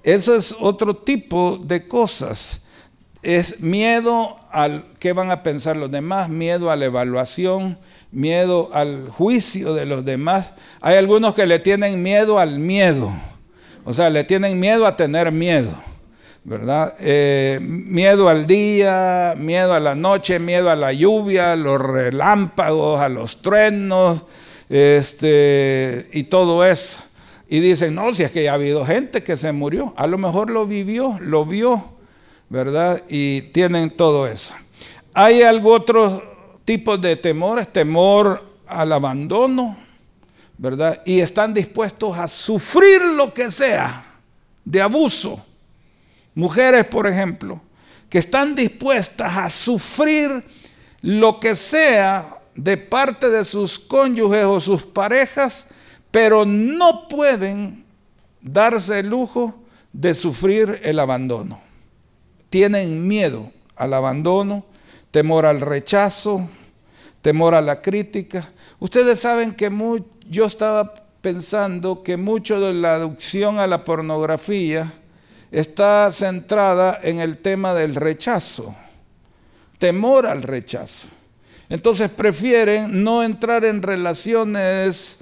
[0.08, 2.68] Eso es otro tipo de cosas
[3.28, 7.78] es miedo al qué van a pensar los demás, miedo a la evaluación,
[8.12, 10.54] miedo al juicio de los demás.
[10.80, 13.12] Hay algunos que le tienen miedo al miedo,
[13.84, 15.72] o sea, le tienen miedo a tener miedo,
[16.46, 16.96] ¿verdad?
[17.00, 23.02] Eh, miedo al día, miedo a la noche, miedo a la lluvia, a los relámpagos,
[23.02, 24.24] a los truenos,
[24.70, 27.07] este, y todo eso.
[27.50, 30.18] Y dicen, no, si es que ya ha habido gente que se murió, a lo
[30.18, 31.98] mejor lo vivió, lo vio
[32.50, 33.04] ¿verdad?
[33.10, 34.54] Y tienen todo eso.
[35.14, 39.78] Hay algo otro tipo de temores, temor al abandono,
[40.58, 41.02] ¿verdad?
[41.06, 44.04] Y están dispuestos a sufrir lo que sea
[44.64, 45.44] de abuso.
[46.36, 47.60] Mujeres, por ejemplo,
[48.10, 50.44] que están dispuestas a sufrir
[51.02, 55.70] lo que sea de parte de sus cónyuges o sus parejas,
[56.18, 57.86] pero no pueden
[58.42, 59.54] darse el lujo
[59.94, 61.62] de sufrir el abandono
[62.50, 64.66] tienen miedo al abandono,
[65.12, 66.50] temor al rechazo,
[67.22, 68.50] temor a la crítica.
[68.80, 69.72] Ustedes saben que
[70.28, 74.92] yo estaba pensando que mucho de la adopción a la pornografía
[75.52, 78.76] está centrada en el tema del rechazo,
[79.78, 81.08] temor al rechazo.
[81.70, 85.20] Entonces prefieren no entrar en relaciones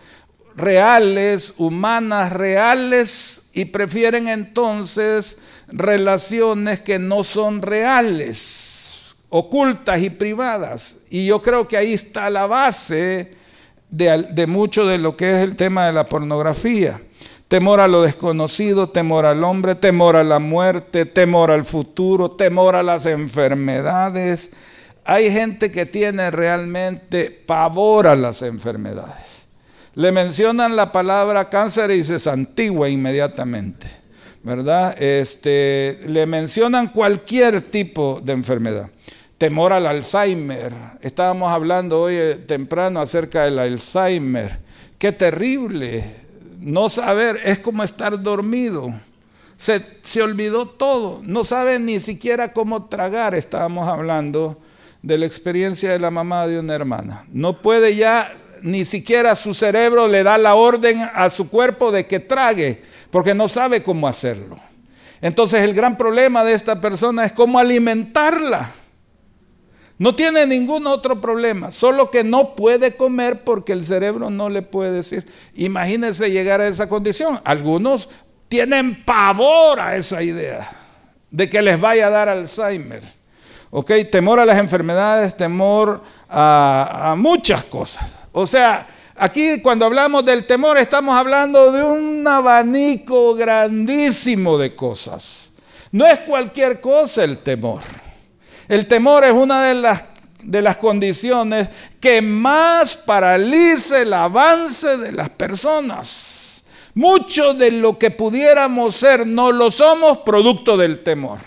[0.56, 10.98] reales, humanas, reales, y prefieren entonces relaciones que no son reales, ocultas y privadas.
[11.10, 13.34] Y yo creo que ahí está la base
[13.89, 17.02] de, mucho de lo que es el tema de la pornografía.
[17.48, 22.76] Temor a lo desconocido, temor al hombre, temor a la muerte, temor al futuro, temor
[22.76, 24.52] a las enfermedades.
[25.06, 29.35] Hay gente que tiene realmente pavor a las enfermedades.
[29.95, 34.05] Le mencionan la palabra cáncer y se santigua inmediatamente.
[34.45, 34.95] ¿verdad?
[35.01, 38.91] Este, le mencionan cualquier tipo de enfermedad.
[39.39, 40.71] Temor al Alzheimer.
[41.01, 44.60] Estábamos hablando hoy eh, temprano acerca del Alzheimer.
[44.99, 46.03] Qué terrible.
[46.60, 48.93] No saber es como estar dormido.
[49.58, 51.21] Se, se olvidó todo.
[51.23, 53.34] No sabe ni siquiera cómo tragar.
[53.34, 54.60] Estábamos hablando
[55.01, 57.25] de la experiencia de la mamá de una hermana.
[57.31, 58.31] No puede ya,
[58.62, 63.34] ni siquiera su cerebro le da la orden a su cuerpo de que trague porque
[63.34, 64.58] no sabe cómo hacerlo.
[65.22, 68.72] Entonces el gran problema de esta persona es cómo alimentarla.
[69.98, 74.62] No tiene ningún otro problema, solo que no puede comer porque el cerebro no le
[74.62, 75.26] puede decir.
[75.54, 77.39] Imagínense llegar a esa condición.
[77.46, 78.10] Algunos
[78.50, 80.70] tienen pavor a esa idea
[81.32, 83.04] de que les vaya a dar Alzheimer.
[83.72, 83.91] ¿Ok?
[84.12, 88.24] Temor a las enfermedades, temor a, a muchas cosas.
[88.36, 95.54] O sea, Aquí cuando hablamos del temor estamos hablando de un abanico grandísimo de cosas.
[95.91, 97.82] No es cualquier cosa el temor.
[98.67, 100.04] El temor es una de las,
[100.43, 101.69] de las condiciones
[102.02, 106.65] que más paraliza el avance de las personas.
[106.93, 111.39] Mucho de lo que pudiéramos ser no lo somos producto del temor,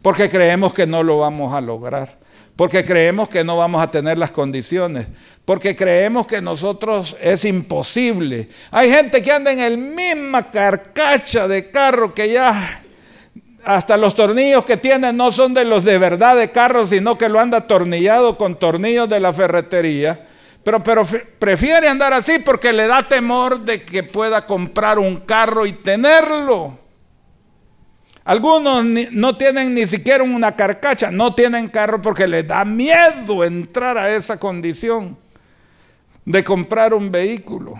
[0.00, 2.17] porque creemos que no lo vamos a lograr
[2.58, 5.06] porque creemos que no vamos a tener las condiciones,
[5.44, 8.48] porque creemos que nosotros es imposible.
[8.72, 12.82] Hay gente que anda en el misma carcacha de carro que ya
[13.64, 17.28] hasta los tornillos que tiene no son de los de verdad de carro, sino que
[17.28, 20.26] lo anda atornillado con tornillos de la ferretería.
[20.64, 21.06] Pero, pero
[21.38, 26.76] prefiere andar así porque le da temor de que pueda comprar un carro y tenerlo.
[28.28, 33.96] Algunos no tienen ni siquiera una carcacha, no tienen carro porque les da miedo entrar
[33.96, 35.16] a esa condición
[36.26, 37.72] de comprar un vehículo.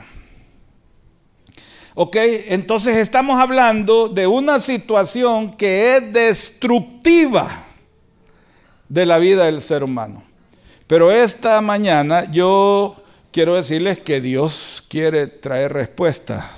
[1.94, 2.16] ¿Ok?
[2.46, 7.64] Entonces estamos hablando de una situación que es destructiva
[8.88, 10.22] de la vida del ser humano.
[10.86, 12.96] Pero esta mañana yo
[13.32, 16.50] quiero decirles que Dios quiere traer respuesta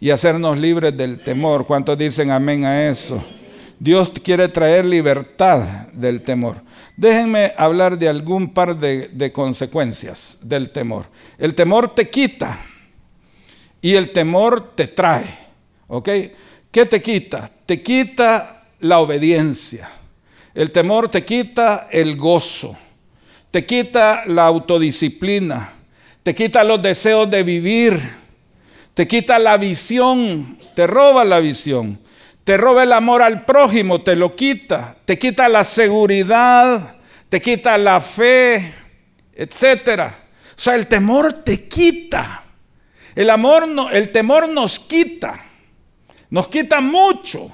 [0.00, 1.66] y hacernos libres del temor.
[1.66, 3.22] ¿Cuántos dicen amén a eso?
[3.78, 6.62] Dios quiere traer libertad del temor.
[6.96, 11.06] Déjenme hablar de algún par de, consecuencias del temor.
[11.38, 12.58] El temor te quita
[13.80, 15.24] y el temor te trae.
[15.86, 16.08] ¿Ok?
[16.70, 17.50] ¿Qué te quita?
[17.64, 19.88] Te quita la obediencia.
[20.54, 22.76] El temor te quita el gozo.
[23.50, 25.72] Te quita la autodisciplina.
[26.22, 28.19] Te quita los deseos de vivir.
[28.94, 30.58] Te quita la visión.
[30.74, 31.98] Te roba la visión
[32.50, 36.96] te roba el amor al prójimo, te lo quita, te quita la seguridad,
[37.28, 38.74] te quita la fe,
[39.32, 40.24] etcétera.
[40.56, 42.42] O sea, el temor te quita.
[43.14, 45.38] El amor no, el temor nos quita.
[46.28, 47.52] Nos quita mucho.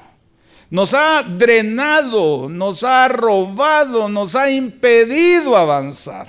[0.71, 6.29] Nos ha drenado, nos ha robado, nos ha impedido avanzar.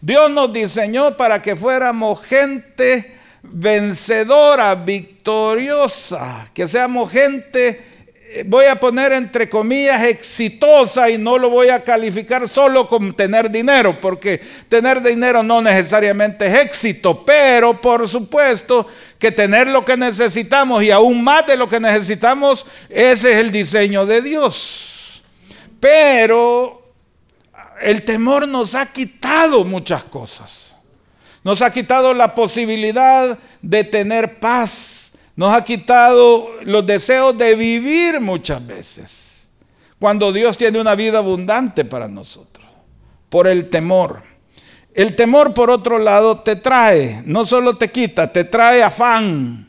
[0.00, 7.80] Dios nos diseñó para que fuéramos gente vencedora, victoriosa, que seamos gente,
[8.32, 13.12] eh, voy a poner entre comillas, exitosa y no lo voy a calificar solo con
[13.14, 18.86] tener dinero, porque tener dinero no necesariamente es éxito, pero por supuesto
[19.18, 23.50] que tener lo que necesitamos y aún más de lo que necesitamos, ese es el
[23.50, 25.22] diseño de Dios.
[25.80, 26.82] Pero
[27.80, 30.69] el temor nos ha quitado muchas cosas.
[31.42, 35.12] Nos ha quitado la posibilidad de tener paz.
[35.36, 39.48] Nos ha quitado los deseos de vivir muchas veces.
[39.98, 42.66] Cuando Dios tiene una vida abundante para nosotros.
[43.28, 44.22] Por el temor.
[44.92, 49.68] El temor, por otro lado, te trae, no solo te quita, te trae afán.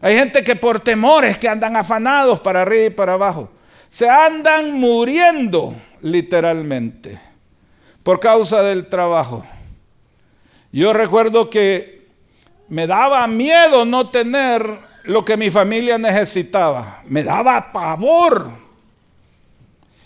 [0.00, 3.50] Hay gente que por temores que andan afanados para arriba y para abajo,
[3.88, 7.20] se andan muriendo literalmente
[8.02, 9.44] por causa del trabajo.
[10.72, 12.08] Yo recuerdo que
[12.68, 17.02] me daba miedo no tener lo que mi familia necesitaba.
[17.06, 18.50] Me daba pavor.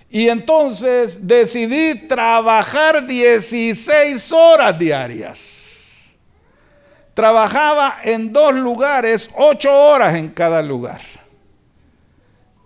[0.08, 6.14] Y entonces decidí trabajar 16 horas diarias.
[7.12, 11.00] Trabajaba en dos lugares, 8 horas en cada lugar.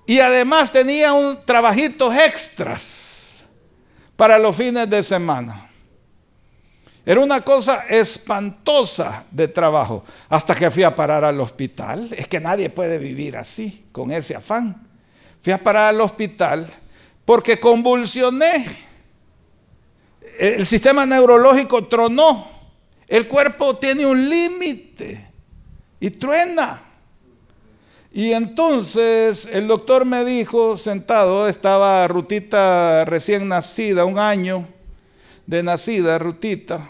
[0.07, 3.45] Y además tenía un trabajito extras
[4.17, 5.68] para los fines de semana.
[7.09, 10.05] Era una cosa espantosa de trabajo.
[10.29, 12.11] Hasta que fui a parar al hospital.
[12.15, 14.87] Es que nadie puede vivir así, con ese afán.
[15.41, 16.71] Fui a parar al hospital
[17.25, 18.67] porque convulsioné.
[20.39, 22.47] El sistema neurológico tronó.
[23.07, 25.31] El cuerpo tiene un límite
[26.01, 26.83] y truena.
[28.13, 34.69] Y entonces el doctor me dijo, sentado, estaba Rutita recién nacida, un año
[35.47, 36.87] de nacida, Rutita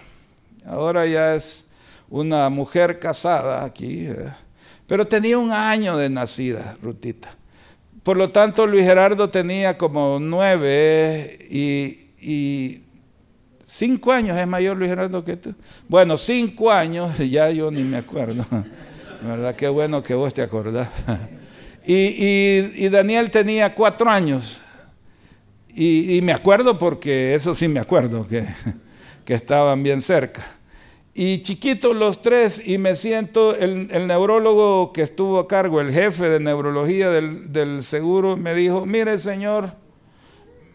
[0.68, 1.70] ahora ya es
[2.10, 4.30] una mujer casada aquí, eh.
[4.86, 7.34] pero tenía un año de nacida, Rutita.
[8.02, 12.82] Por lo tanto, Luis Gerardo tenía como nueve y,
[13.64, 15.54] cinco años es mayor Luis Gerardo que tú.
[15.88, 18.46] Bueno, cinco años, ya yo ni me acuerdo.
[19.22, 19.56] ¿Verdad?
[19.56, 20.88] Qué bueno que vos te acordás.
[21.90, 24.60] Y, Daniel tenía cuatro años.
[25.74, 28.46] Y, me acuerdo porque eso sí me acuerdo, que
[29.32, 30.57] estaban bien cerca.
[31.20, 36.28] Y chiquitos los tres, y me siento, el, neurólogo que estuvo a cargo, el jefe
[36.28, 39.72] de neurología del, seguro, me dijo, mire señor,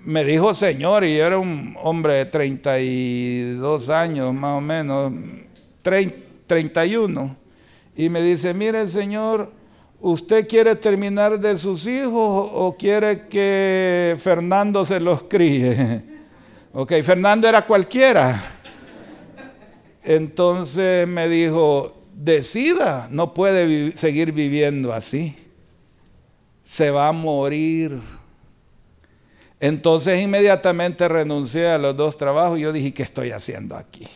[0.03, 5.13] me dijo señor, y yo era un hombre de 32 años más o menos,
[5.81, 7.37] 31,
[7.95, 9.49] y me dice, mire señor,
[10.01, 16.03] ¿usted quiere terminar de sus hijos o quiere que Fernando se los críe?
[16.73, 18.52] ok, Fernando era cualquiera.
[20.03, 25.35] Entonces me dijo, decida, no puede seguir viviendo así.
[26.63, 27.99] Se va a morir.
[29.59, 34.07] Entonces inmediatamente renuncié a los dos trabajos y yo dije, ¿qué estoy haciendo aquí?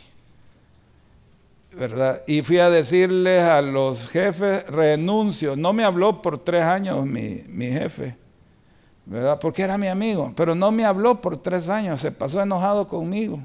[1.71, 2.23] ¿Verdad?
[2.27, 5.55] Y fui a decirles a los jefes, renuncio.
[5.55, 8.17] No me habló por tres años mi, mi jefe,
[9.05, 9.39] ¿verdad?
[9.39, 13.39] Porque era mi amigo, pero no me habló por tres años, se pasó enojado conmigo.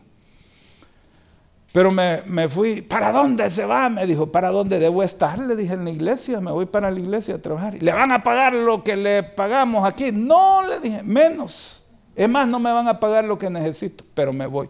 [1.72, 3.88] Pero me, fui, ¿para dónde se va?
[3.88, 5.38] Me dijo, ¿para dónde debo estar?
[5.38, 7.82] Le dije, en la iglesia, me voy para la iglesia a trabajar.
[7.82, 10.12] ¿Le van a pagar lo que le pagamos aquí?
[10.12, 11.82] No, le dije, menos.
[12.14, 14.68] Es más, no me van a pagar lo que necesito, pero me voy.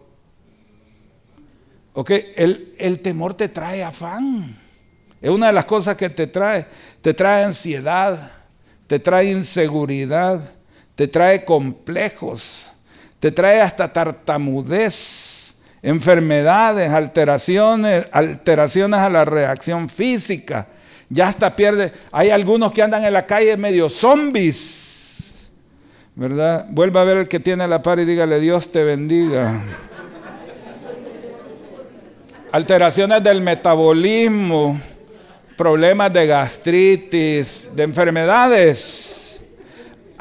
[1.93, 4.57] Ok, el, el temor te trae afán.
[5.21, 6.65] Es una de las cosas que te trae.
[7.01, 8.31] Te trae ansiedad,
[8.87, 10.39] te trae inseguridad,
[10.95, 12.73] te trae complejos
[13.23, 15.42] te trae hasta tartamudez,
[15.83, 20.65] enfermedades, alteraciones, alteraciones a la reacción física.
[21.09, 21.91] Ya hasta pierde.
[22.11, 25.49] Hay algunos que andan en la calle medio zombies.
[26.15, 26.65] ¿Verdad?
[26.69, 29.61] Vuelva a ver el que tiene la par y dígale Dios te bendiga.
[32.51, 34.79] Alteraciones del metabolismo,
[35.57, 39.32] problemas de gastritis, de enfermedades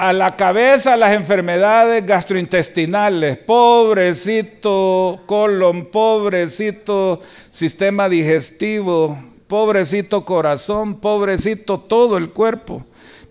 [0.03, 7.23] a la cabeza las enfermedades gastrointestinales, pobrecito colon, pobrecito
[7.53, 12.85] sistema digestivo, pobrecito corazón, pobrecito todo el cuerpo,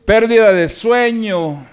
[0.05, 1.67] pérdida de sueño,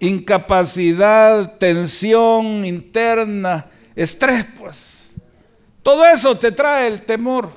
[0.00, 5.14] incapacidad, tensión interna, estrés, pues.
[5.82, 7.48] Todo eso te trae el temor.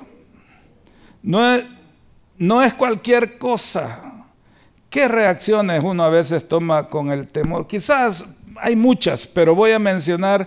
[1.22, 1.62] No es,
[2.38, 4.11] no es cualquier cosa.
[4.92, 7.66] ¿Qué reacciones uno a veces toma con el temor?
[7.66, 8.26] Quizás
[8.60, 10.46] hay muchas, pero voy a mencionar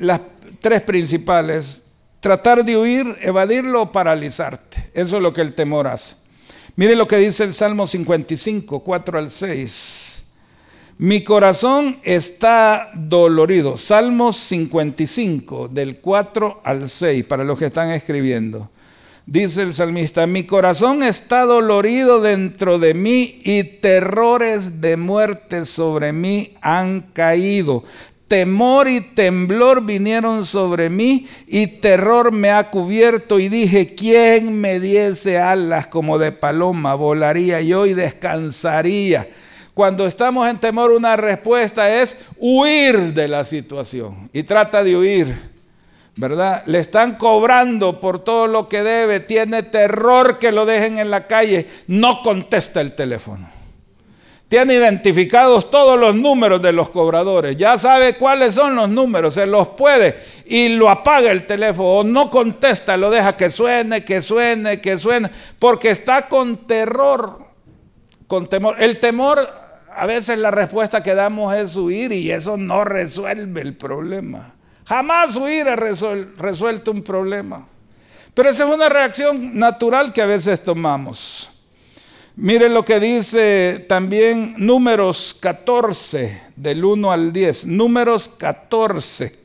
[0.00, 0.20] las
[0.58, 1.84] tres principales.
[2.18, 4.90] Tratar de huir, evadirlo o paralizarte.
[4.92, 6.16] Eso es lo que el temor hace.
[6.74, 10.26] Mire lo que dice el Salmo 55, 4 al 6.
[10.98, 13.76] Mi corazón está dolorido.
[13.76, 18.72] Salmo 55, del 4 al 6, para los que están escribiendo.
[19.30, 26.14] Dice el salmista, mi corazón está dolorido dentro de mí y terrores de muerte sobre
[26.14, 27.84] mí han caído.
[28.26, 34.80] Temor y temblor vinieron sobre mí y terror me ha cubierto y dije, ¿quién me
[34.80, 36.94] diese alas como de paloma?
[36.94, 39.28] Volaría yo y descansaría.
[39.74, 45.57] Cuando estamos en temor, una respuesta es huir de la situación y trata de huir
[46.18, 46.64] ¿verdad?
[46.66, 51.28] Le están cobrando por todo lo que debe, tiene terror que lo dejen en la
[51.28, 53.48] calle, no contesta el teléfono.
[54.48, 59.46] Tiene identificados todos los números de los cobradores, ya sabe cuáles son los números, se
[59.46, 64.20] los puede y lo apaga el teléfono o no contesta, lo deja que suene, que
[64.20, 67.46] suene, que suene, porque está con terror,
[68.26, 68.74] con temor.
[68.82, 69.38] El temor,
[69.94, 74.57] a veces la respuesta que damos es huir y eso no resuelve el problema.
[74.88, 77.66] Jamás hubiera resuelto un problema.
[78.32, 81.50] Pero esa es una reacción natural que a veces tomamos.
[82.36, 87.66] Miren lo que dice también números 14 del 1 al 10.
[87.66, 89.38] Números 14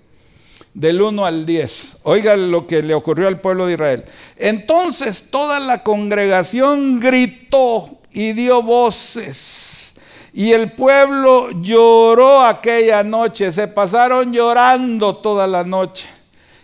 [0.73, 1.97] del 1 al 10.
[2.03, 4.05] Oigan lo que le ocurrió al pueblo de Israel.
[4.37, 9.82] Entonces toda la congregación gritó y dio voces
[10.34, 16.09] y el pueblo lloró aquella noche, se pasaron llorando toda la noche.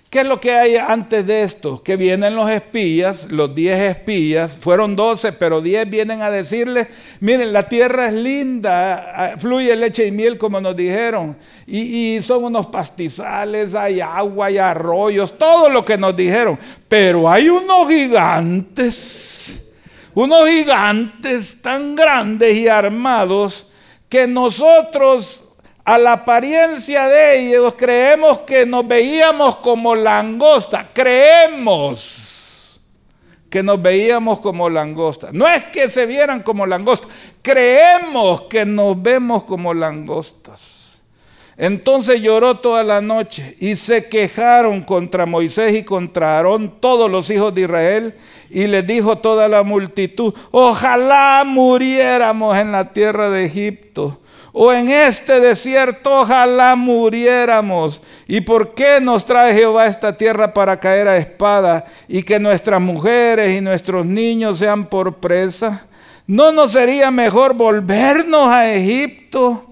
[0.09, 1.83] ¿Qué es lo que hay antes de esto?
[1.83, 6.87] Que vienen los espías, los diez espías, fueron doce, pero diez vienen a decirles,
[7.19, 12.45] miren, la tierra es linda, fluye leche y miel como nos dijeron, y, y son
[12.45, 16.57] unos pastizales, hay agua, hay arroyos, todo lo que nos dijeron,
[16.87, 19.68] pero hay unos gigantes
[20.13, 23.71] unos gigantes tan grandes y armados
[24.07, 25.45] que nosotros
[25.85, 30.89] a la apariencia de ellos creemos que nos veíamos como langosta.
[30.93, 32.29] Creemos
[33.49, 35.29] que nos veíamos como langosta.
[35.31, 37.07] No es que se vieran como langosta,
[37.41, 40.78] creemos que nos vemos como langostas.
[41.61, 47.29] Entonces lloró toda la noche y se quejaron contra Moisés y contra Aarón todos los
[47.29, 48.15] hijos de Israel
[48.49, 54.21] y les dijo toda la multitud, ojalá muriéramos en la tierra de Egipto
[54.53, 58.01] o en este desierto, ojalá muriéramos.
[58.25, 62.79] ¿Y por qué nos trae Jehová esta tierra para caer a espada y que nuestras
[62.79, 65.85] mujeres y nuestros niños sean por presa?
[66.25, 69.68] ¿No nos sería mejor volvernos a Egipto?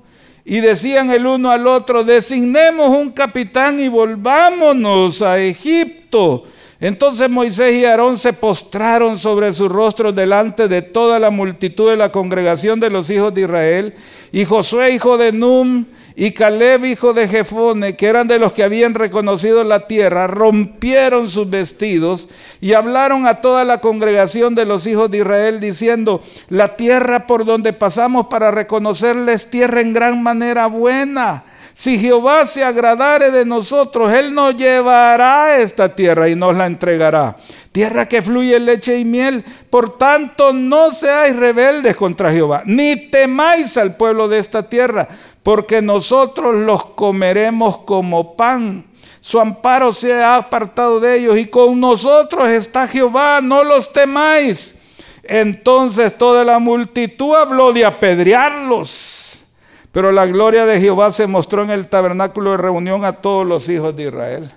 [0.50, 6.46] Y decían el uno al otro, designemos un capitán y volvámonos a Egipto.
[6.80, 11.98] Entonces Moisés y Aarón se postraron sobre sus rostros delante de toda la multitud de
[11.98, 13.96] la congregación de los hijos de Israel,
[14.32, 18.64] y Josué hijo de Num y Caleb hijo de Jefone, que eran de los que
[18.64, 22.30] habían reconocido la tierra, rompieron sus vestidos
[22.62, 27.44] y hablaron a toda la congregación de los hijos de Israel diciendo, la tierra por
[27.44, 31.44] donde pasamos para reconocerles tierra en gran manera buena
[31.78, 36.66] si Jehová se agradare de nosotros, Él nos llevará a esta tierra y nos la
[36.66, 37.38] entregará.
[37.72, 39.46] Tierra que fluye leche y miel.
[39.70, 45.08] Por tanto, no seáis rebeldes contra Jehová, ni temáis al pueblo de esta tierra,
[45.44, 48.84] porque nosotros los comeremos como pan.
[49.22, 54.80] Su amparo se ha apartado de ellos y con nosotros está Jehová, no los temáis.
[55.22, 59.47] Entonces toda la multitud habló de apedrearlos
[59.92, 63.68] Pero la gloria de Jehová se mostró en el tabernáculo de reunión a todos los
[63.70, 64.52] hijos de Israel.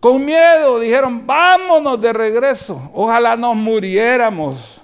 [0.00, 4.80] Con miedo dijeron, vámonos de regreso, ojalá nos muriéramos.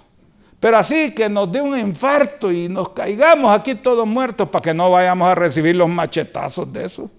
[0.60, 4.74] Pero así que nos dé un infarto y nos caigamos aquí todos muertos para que
[4.74, 7.10] no vayamos a recibir los machetazos de eso.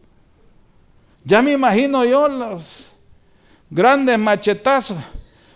[1.23, 2.87] Ya me imagino yo los
[3.69, 4.97] grandes machetazos.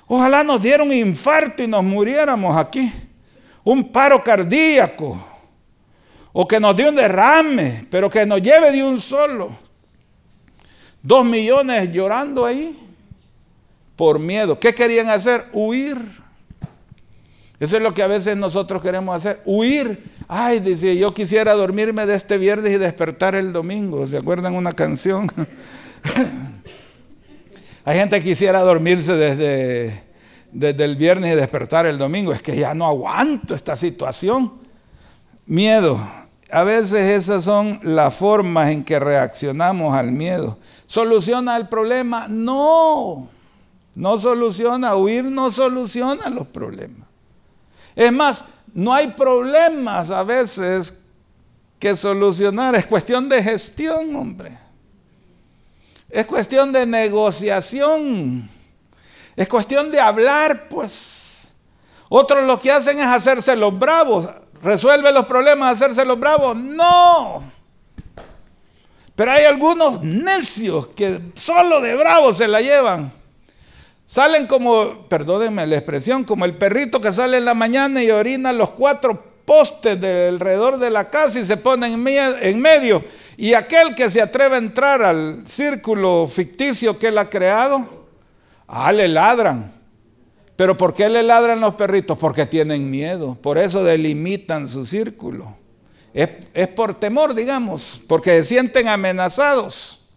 [0.07, 2.91] Ojalá nos diera un infarto y nos muriéramos aquí.
[3.63, 5.17] Un paro cardíaco.
[6.33, 9.51] O que nos dé un derrame, pero que nos lleve de un solo.
[11.03, 12.77] Dos millones llorando ahí
[13.95, 14.59] por miedo.
[14.59, 15.45] ¿Qué querían hacer?
[15.51, 15.97] Huir.
[17.61, 20.03] Eso es lo que a veces nosotros queremos hacer, huir.
[20.27, 24.07] Ay, dice, yo quisiera dormirme de este viernes y despertar el domingo.
[24.07, 25.31] ¿Se acuerdan una canción?
[27.85, 30.03] Hay gente que quisiera dormirse desde,
[30.51, 32.33] desde el viernes y despertar el domingo.
[32.33, 34.53] Es que ya no aguanto esta situación.
[35.45, 35.99] Miedo.
[36.51, 40.57] A veces esas son las formas en que reaccionamos al miedo.
[40.85, 42.27] ¿Soluciona el problema?
[42.27, 43.29] No,
[43.95, 44.95] no soluciona.
[44.95, 47.07] Huir no soluciona los problemas.
[47.95, 48.43] Es más,
[48.73, 50.95] no hay problemas a veces
[51.79, 52.75] que solucionar.
[52.75, 54.57] Es cuestión de gestión, hombre.
[56.09, 58.49] Es cuestión de negociación.
[59.37, 61.47] Es cuestión de hablar, pues.
[62.09, 64.29] Otros lo que hacen es hacerse los bravos
[64.63, 66.57] resuelve los problemas hacerse los bravos.
[66.57, 67.43] No.
[69.15, 73.11] Pero hay algunos necios que solo de bravos se la llevan.
[74.05, 78.51] Salen como, perdónenme la expresión, como el perrito que sale en la mañana y orina
[78.51, 83.03] los cuatro postes de alrededor de la casa y se pone en medio.
[83.37, 88.05] Y aquel que se atreve a entrar al círculo ficticio que él ha creado,
[88.67, 89.80] ah, le ladran.
[90.61, 92.15] Pero ¿por qué le ladran los perritos?
[92.19, 93.35] Porque tienen miedo.
[93.41, 95.55] Por eso delimitan su círculo.
[96.13, 100.07] Es, por temor, digamos, porque se sienten amenazados.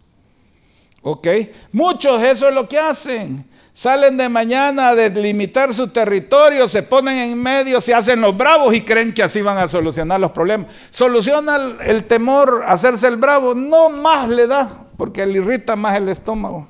[1.01, 1.27] ¿Ok?
[1.71, 3.43] Muchos eso es lo que hacen.
[3.73, 8.75] Salen de mañana a delimitar su territorio, se ponen en medio, se hacen los bravos
[8.75, 10.71] y creen que así van a solucionar los problemas.
[10.91, 13.55] ¿Soluciona el, el temor hacerse el bravo?
[13.55, 16.67] No más le da, porque le irrita más el estómago.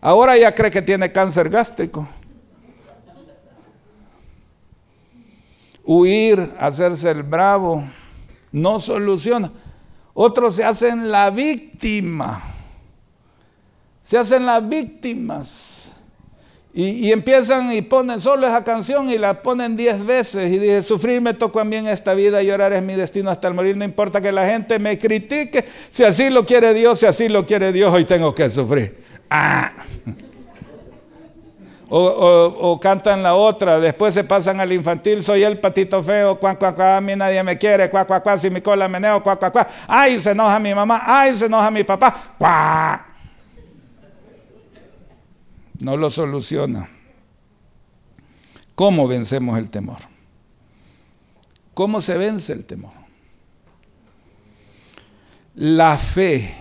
[0.00, 2.08] Ahora ya cree que tiene cáncer gástrico.
[5.84, 7.84] Huir, hacerse el bravo,
[8.52, 9.52] no soluciona.
[10.12, 12.42] Otros se hacen la víctima,
[14.02, 15.90] se hacen las víctimas.
[16.76, 21.20] Y, empiezan y ponen solo esa canción y la ponen diez veces y dice, sufrir
[21.20, 23.84] me tocó a mí en esta vida, llorar es mi destino hasta el morir, no
[23.84, 27.72] importa que la gente me critique, si así lo quiere Dios, si así lo quiere
[27.72, 29.04] Dios, hoy tengo que sufrir.
[29.30, 29.72] Ah.
[31.88, 36.74] O, cantan la otra, después se pasan al infantil, soy el patito feo, cuac, cuac,
[36.74, 39.52] cuac, a mí nadie me quiere, cuac, cuac, cuac, si mi cola meneo, cuac, cuac,
[39.52, 43.06] cuac, ay, se enoja mi mamá, ay, se enoja mi papá, cuac.
[45.80, 46.88] No lo soluciona.
[48.74, 49.98] ¿Cómo vencemos el temor?
[51.74, 52.92] ¿Cómo se vence el temor?
[55.54, 56.54] La fe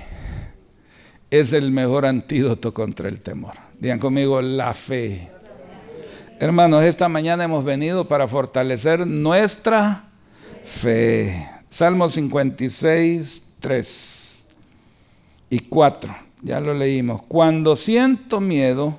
[1.31, 3.53] es el mejor antídoto contra el temor.
[3.83, 5.27] Digan conmigo, la fe.
[6.39, 10.05] Hermanos, esta mañana hemos venido para fortalecer nuestra
[10.63, 11.49] fe.
[11.69, 14.47] Salmo 56, 3
[15.49, 16.15] y 4.
[16.43, 17.23] Ya lo leímos.
[17.23, 18.97] Cuando siento miedo,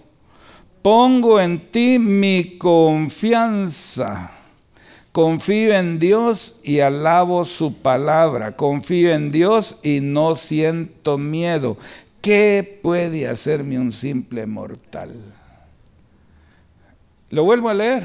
[0.82, 4.32] pongo en ti mi confianza.
[5.12, 8.54] Confío en Dios y alabo su palabra.
[8.54, 11.78] Confío en Dios y no siento miedo.
[12.24, 15.14] ¿Qué puede hacerme un simple mortal?
[17.28, 18.02] Lo vuelvo a leer.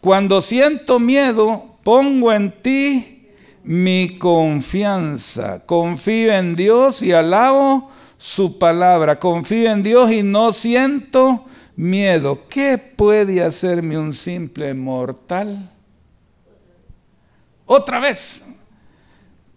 [0.00, 3.26] Cuando siento miedo, pongo en ti
[3.64, 5.66] mi confianza.
[5.66, 9.18] Confío en Dios y alabo su palabra.
[9.18, 12.46] Confío en Dios y no siento miedo.
[12.48, 15.72] ¿Qué puede hacerme un simple mortal?
[17.64, 18.44] Otra vez.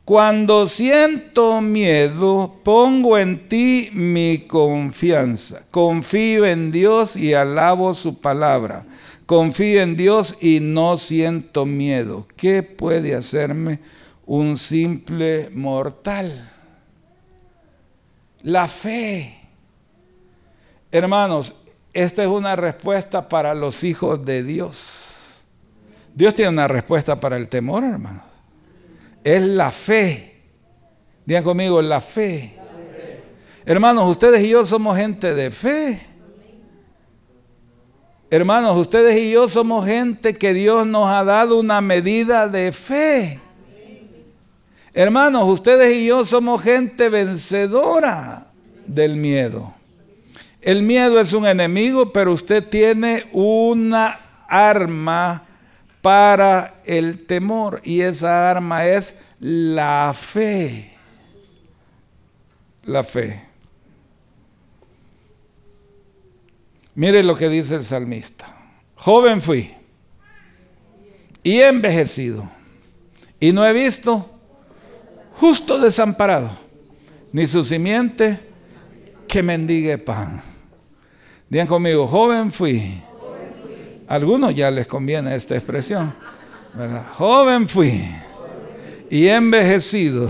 [0.10, 5.62] Cuando siento miedo, pongo en ti mi confianza.
[5.70, 8.88] Confío en Dios y alabo su palabra.
[9.28, 12.26] Confío en Dios y no siento miedo.
[12.36, 13.82] ¿Qué puede hacerme
[14.26, 16.54] un simple mortal?
[18.42, 19.38] La fe.
[20.92, 21.54] Hermanos,
[21.94, 25.44] esta es una respuesta para los hijos de Dios.
[26.16, 28.29] Dios tiene una respuesta para el temor, hermanos
[29.36, 30.36] es la fe.
[31.26, 32.56] Digan conmigo, la fe.
[33.66, 36.02] Hermanos, ustedes y yo somos gente de fe.
[38.32, 43.40] Hermanos, ustedes y yo somos gente que Dios nos ha dado una medida de fe.
[44.94, 48.48] Hermanos, ustedes y yo somos gente vencedora
[48.86, 49.74] del miedo.
[50.62, 55.46] El miedo es un enemigo, pero usted tiene una arma
[56.02, 60.94] para el temor y esa arma es la fe.
[62.86, 63.50] La fe.
[66.96, 68.46] Mire lo que dice el salmista.
[68.96, 69.74] Joven fui
[71.44, 72.50] y envejecido
[73.40, 74.30] y no he visto
[75.40, 76.50] justo desamparado,
[77.32, 78.40] ni su simiente
[79.28, 80.42] que mendigue pan.
[81.48, 83.02] Digan conmigo, joven fui.
[84.10, 86.12] Algunos ya les conviene esta expresión.
[87.16, 88.04] Joven fui
[89.10, 90.28] y he envejecido.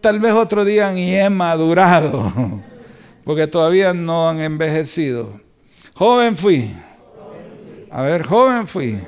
[0.00, 2.32] Tal vez otro día y he madurado,
[3.24, 5.40] porque todavía no han envejecido.
[5.94, 6.72] Joven fui.
[7.90, 8.98] A ver, joven fui.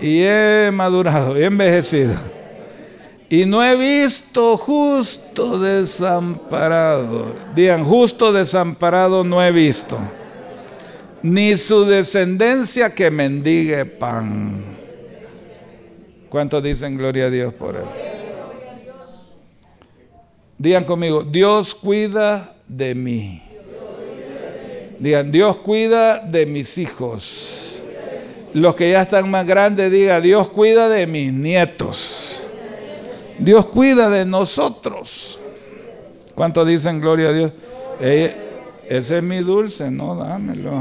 [0.00, 2.14] Y he madurado, y he envejecido.
[3.30, 7.34] Y no he visto justo desamparado.
[7.54, 9.98] Digan, justo desamparado no he visto.
[11.22, 14.62] Ni su descendencia que mendigue pan.
[16.28, 17.84] ¿Cuántos dicen gloria a Dios por él?
[20.58, 23.42] Digan conmigo, Dios cuida de mí.
[24.98, 27.82] Digan, Dios cuida de mis hijos.
[28.54, 32.42] Los que ya están más grandes, digan, Dios cuida de mis nietos.
[33.38, 35.40] Dios cuida de nosotros.
[36.34, 37.52] ¿Cuántos dicen gloria a Dios?
[38.98, 40.72] Ese es mi dulce, no, dámelo.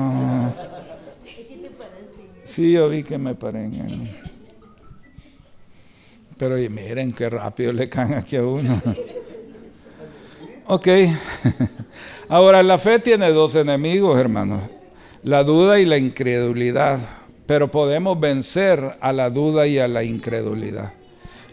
[2.44, 4.14] Sí, yo vi que me paré en.
[6.38, 8.82] Pero miren qué rápido le caen aquí a uno.
[10.68, 10.88] Ok.
[12.30, 14.62] Ahora, la fe tiene dos enemigos, hermanos.
[15.24, 17.00] La duda y la incredulidad.
[17.46, 20.94] Pero podemos vencer a la duda y a la incredulidad.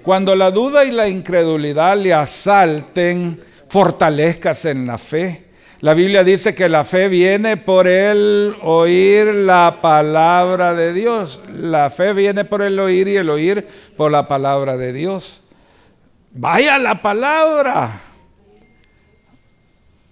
[0.02, 5.47] Cuando la duda y la incredulidad le asalten, fortalezcas en la fe.
[5.80, 11.42] La Biblia dice que la fe viene por el oír la palabra de Dios.
[11.56, 13.64] La fe viene por el oír y el oír
[13.96, 15.42] por la palabra de Dios.
[16.32, 17.92] Vaya la palabra.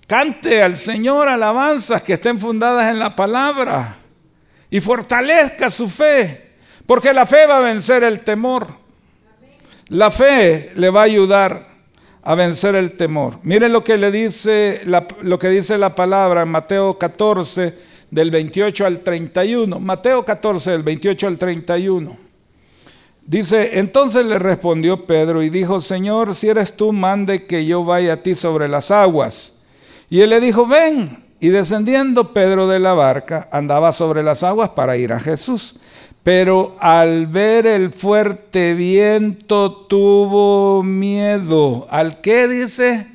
[0.06, 3.96] Cante al Señor alabanzas que estén fundadas en la palabra
[4.70, 6.52] y fortalezca su fe,
[6.86, 8.68] porque la fe va a vencer el temor.
[9.88, 11.75] La fe le va a ayudar
[12.26, 13.38] a vencer el temor.
[13.44, 17.72] Miren lo que le dice la, lo que dice la palabra en Mateo 14
[18.10, 19.78] del 28 al 31.
[19.78, 22.16] Mateo 14 del 28 al 31.
[23.24, 28.14] Dice, entonces le respondió Pedro y dijo, Señor, si eres tú, mande que yo vaya
[28.14, 29.62] a ti sobre las aguas.
[30.10, 31.24] Y él le dijo, ven.
[31.38, 35.78] Y descendiendo Pedro de la barca, andaba sobre las aguas para ir a Jesús.
[36.26, 41.86] Pero al ver el fuerte viento tuvo miedo.
[41.88, 43.06] ¿Al qué dice?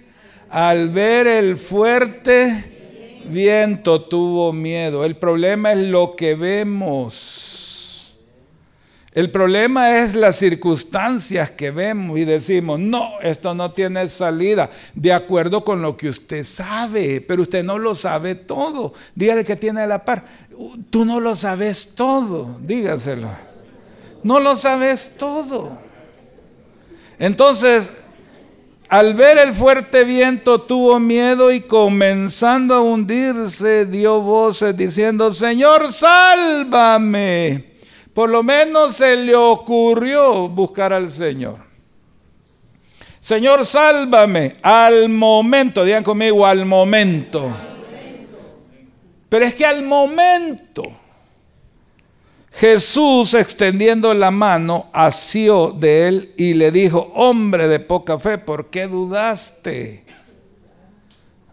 [0.49, 5.03] Al ver el fuerte viento tuvo miedo.
[5.03, 7.51] El problema es lo que vemos.
[9.13, 15.11] El problema es las circunstancias que vemos y decimos, no, esto no tiene salida, de
[15.11, 18.93] acuerdo con lo que usted sabe, pero usted no lo sabe todo.
[19.13, 20.23] Dígale que tiene la par,
[20.89, 23.29] tú no lo sabes todo, dígaselo.
[24.23, 25.77] No lo sabes todo.
[27.17, 27.89] Entonces,
[28.89, 35.91] al ver el fuerte viento tuvo miedo y comenzando a hundirse dio voces diciendo, Señor,
[35.91, 37.71] sálvame.
[38.13, 41.59] Por lo menos se le ocurrió buscar al Señor.
[43.19, 47.49] Señor, sálvame al momento, digan conmigo, al momento.
[49.31, 50.83] Pero es que al momento
[52.51, 58.69] Jesús extendiendo la mano asió de él y le dijo, hombre de poca fe, ¿por
[58.69, 60.03] qué dudaste?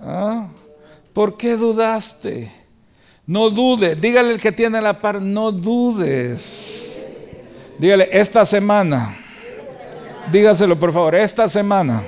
[0.00, 0.48] ¿Ah?
[1.12, 2.50] ¿Por qué dudaste?
[3.24, 4.00] No dudes.
[4.00, 7.06] Dígale el que tiene la par, no dudes.
[7.78, 9.16] Dígale, esta semana.
[10.32, 12.02] Dígaselo por favor, esta semana.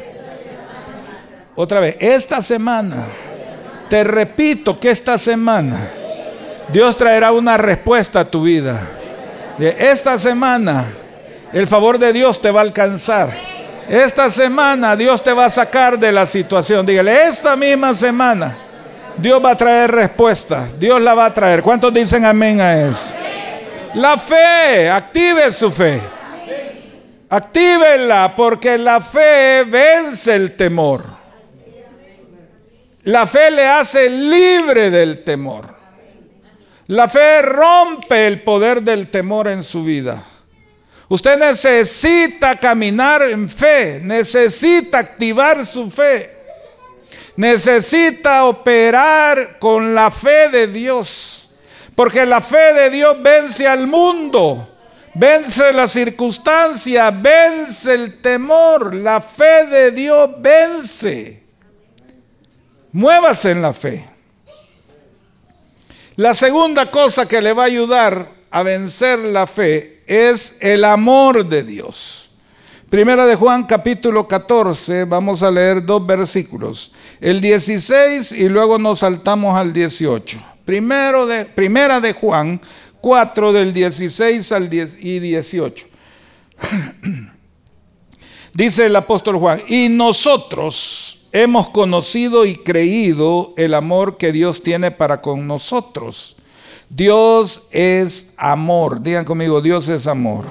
[1.55, 3.07] Otra vez, esta semana.
[3.91, 5.77] Te repito que esta semana
[6.69, 8.81] Dios traerá una respuesta a tu vida.
[9.59, 10.87] De esta semana
[11.53, 13.37] el favor de Dios te va a alcanzar.
[13.89, 16.87] Esta semana Dios te va a sacar de la situación.
[16.87, 18.57] Dígale, esta misma semana
[19.17, 20.69] Dios va a traer respuesta.
[20.79, 21.61] Dios la va a traer.
[21.61, 23.13] ¿Cuántos dicen amén a eso?
[23.95, 26.01] La fe, active su fe.
[27.29, 31.10] Actívela porque la fe vence el temor.
[33.05, 35.75] La fe le hace libre del temor.
[36.89, 40.23] La fe rompe el poder del temor en su vida.
[41.09, 46.31] Usted necesita caminar en fe, necesita activar su fe,
[47.37, 51.51] necesita operar con la fe de Dios,
[51.97, 54.69] porque la fe de Dios vence al mundo,
[55.15, 61.40] vence la circunstancia, vence el temor, la fe de Dios vence.
[62.93, 64.05] Muévase en la fe.
[66.17, 71.49] La segunda cosa que le va a ayudar a vencer la fe es el amor
[71.49, 72.31] de Dios.
[72.91, 78.99] Primera de Juan capítulo 14, vamos a leer dos versículos, el 16 y luego nos
[78.99, 80.45] saltamos al 18.
[80.65, 82.61] Primero de, primera de Juan
[83.01, 85.87] 4 del 16 al 10 y 18.
[88.53, 94.91] Dice el apóstol Juan, y nosotros hemos conocido y creído el amor que Dios tiene
[94.91, 96.37] para con nosotros.
[96.89, 99.03] Dios es amor.
[99.03, 100.47] Digan conmigo, Dios es amor.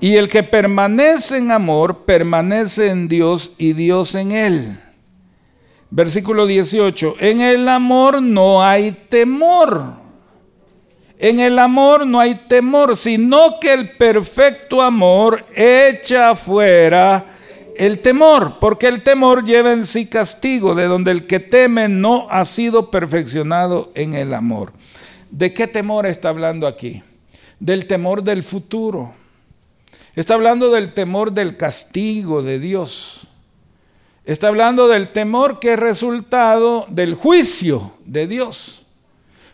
[0.00, 4.80] Y el que permanece en amor, permanece en Dios y Dios en él.
[5.90, 7.16] Versículo 18.
[7.20, 10.02] En el amor no hay temor.
[11.18, 17.33] En el amor no hay temor, sino que el perfecto amor echa fuera
[17.76, 22.28] el temor, porque el temor lleva en sí castigo, de donde el que teme no
[22.30, 24.72] ha sido perfeccionado en el amor.
[25.30, 27.02] ¿De qué temor está hablando aquí?
[27.58, 29.12] Del temor del futuro.
[30.14, 33.26] Está hablando del temor del castigo de Dios.
[34.24, 38.86] Está hablando del temor que es resultado del juicio de Dios.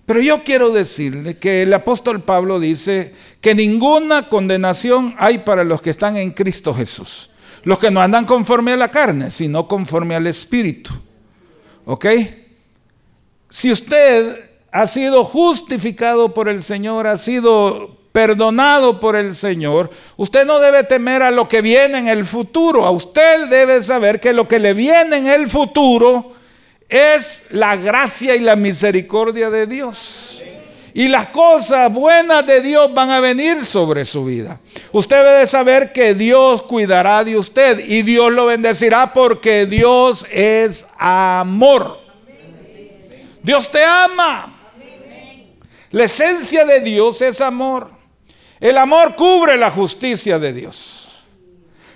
[0.05, 5.83] Pero yo quiero decirle que el apóstol Pablo dice que ninguna condenación hay para los
[5.83, 7.30] que están en Cristo Jesús.
[7.65, 10.91] Los que no andan conforme a la carne, sino conforme al Espíritu.
[11.85, 12.07] ¿Ok?
[13.49, 20.45] Si usted ha sido justificado por el Señor, ha sido perdonado por el Señor, usted
[20.47, 22.85] no debe temer a lo que viene en el futuro.
[22.85, 26.33] A usted debe saber que lo que le viene en el futuro
[26.89, 30.40] es la gracia y la misericordia de Dios.
[30.93, 34.59] Y las cosas buenas de Dios van a venir sobre su vida.
[34.93, 40.87] Usted debe saber que Dios cuidará de usted y Dios lo bendecirá porque Dios es
[40.99, 41.99] amor.
[43.43, 44.53] Dios te ama.
[45.91, 47.91] La esencia de Dios es amor.
[48.59, 51.09] El amor cubre la justicia de Dios.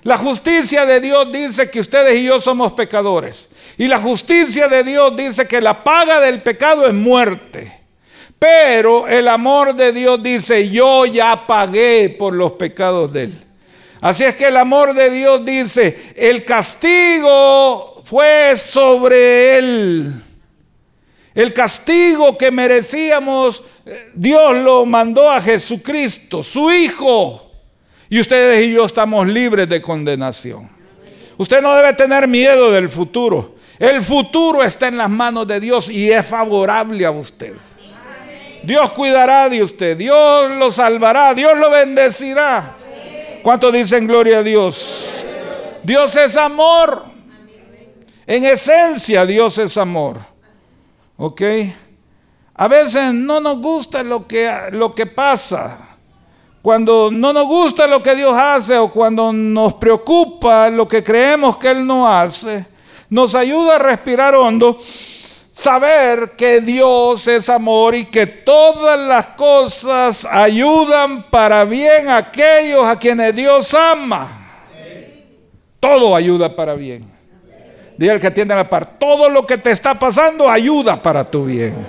[0.02, 3.48] La justicia de Dios dice que ustedes y yo somos pecadores.
[3.78, 7.83] Y la justicia de Dios dice que la paga del pecado es muerte.
[8.44, 13.44] Pero el amor de Dios dice, yo ya pagué por los pecados de Él.
[14.02, 20.22] Así es que el amor de Dios dice, el castigo fue sobre Él.
[21.34, 23.62] El castigo que merecíamos,
[24.12, 27.50] Dios lo mandó a Jesucristo, su Hijo.
[28.10, 30.68] Y ustedes y yo estamos libres de condenación.
[31.38, 33.54] Usted no debe tener miedo del futuro.
[33.78, 37.54] El futuro está en las manos de Dios y es favorable a usted.
[38.64, 42.76] Dios cuidará de usted, Dios lo salvará, Dios lo bendecirá.
[43.42, 45.22] ¿Cuánto dicen gloria a Dios?
[45.82, 47.04] Dios es amor.
[48.26, 50.18] En esencia Dios es amor.
[51.18, 51.42] ¿Ok?
[52.54, 55.78] A veces no nos gusta lo que, lo que pasa.
[56.62, 61.58] Cuando no nos gusta lo que Dios hace o cuando nos preocupa lo que creemos
[61.58, 62.64] que Él no hace,
[63.10, 64.78] nos ayuda a respirar hondo,
[65.54, 72.84] saber que Dios es amor y que todas las cosas ayudan para bien a aquellos
[72.84, 74.40] a quienes Dios ama.
[75.78, 77.08] Todo ayuda para bien.
[77.96, 81.44] Dile al que atiende la par, todo lo que te está pasando ayuda para tu
[81.44, 81.86] bien.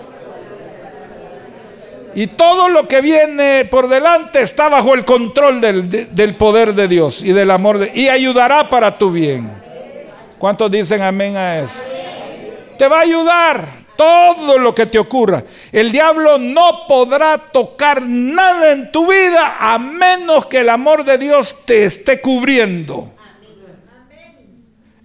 [2.13, 7.23] Y todo lo que viene por delante está bajo el control del, poder de Dios
[7.23, 9.49] y del amor de y ayudará para tu bien.
[10.37, 11.81] ¿Cuántos dicen amén a eso?
[12.77, 15.43] Te va a ayudar todo lo que te ocurra.
[15.71, 21.17] El diablo no podrá tocar nada en tu vida a menos que el amor de
[21.17, 23.15] Dios te esté cubriendo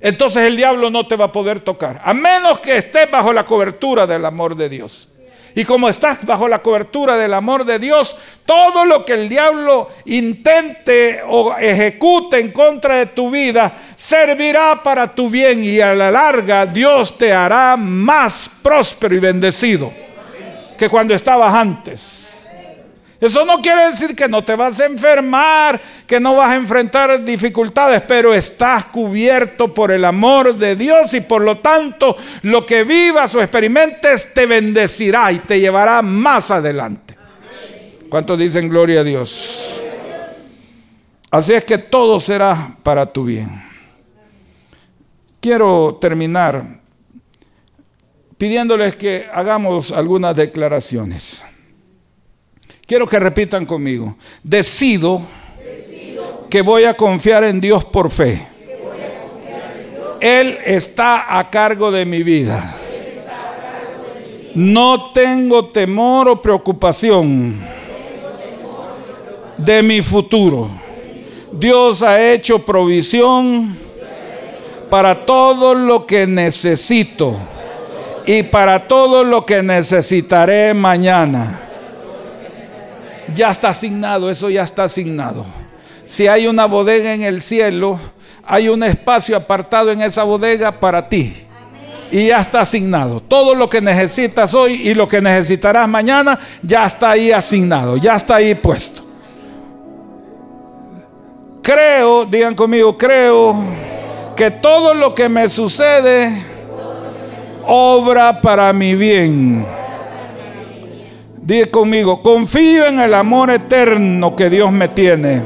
[0.01, 3.45] entonces el diablo no te va a poder tocar, a menos que estés bajo la
[3.45, 5.10] cobertura del amor de Dios.
[5.55, 9.91] Y como estás bajo la cobertura del amor de Dios, todo lo que el diablo
[10.05, 16.11] intente o ejecute en contra de tu vida servirá para tu bien y a la
[16.11, 19.93] larga Dios te hará más próspero y bendecido
[20.79, 22.30] que cuando estabas antes.
[23.21, 27.23] Eso no quiere decir que no te vas a enfermar, que no vas a enfrentar
[27.23, 32.83] dificultades, pero estás cubierto por el amor de Dios y por lo tanto lo que
[32.85, 37.15] vivas o experimentes te bendecirá y te llevará más adelante.
[38.09, 39.81] ¿Cuántos dicen gloria a Dios?
[41.31, 43.63] Así es que todo será para tu bien.
[45.41, 46.65] Quiero terminar
[48.39, 51.45] pidiéndoles que hagamos algunas declaraciones.
[52.91, 54.17] Quiero que repitan conmigo.
[54.43, 55.23] Decido,
[56.51, 58.45] que voy a confiar en Dios por fe.
[60.19, 62.75] Él está a cargo de mi vida.
[64.57, 67.61] No tengo temor o preocupación
[69.57, 70.69] de mi futuro.
[71.53, 73.79] Dios ha hecho provisión
[74.91, 77.37] para todo lo que necesito
[78.27, 81.69] y para todo lo que necesitaré mañana
[83.33, 85.45] ya está asignado, eso ya está asignado.
[86.07, 87.99] Si hay una bodega en el cielo,
[88.45, 91.35] hay un espacio apartado en esa bodega para ti.
[92.11, 93.21] Y ya está asignado.
[93.21, 98.17] Todo lo que necesitas hoy y lo que necesitarás mañana ya está ahí asignado, ya
[98.17, 99.03] está ahí puesto.
[101.63, 103.57] Creo, digan conmigo, creo
[104.35, 106.45] que todo lo que me sucede
[107.67, 109.65] obra para mi bien
[111.43, 115.43] Diga conmigo, confío en el amor eterno que Dios me tiene.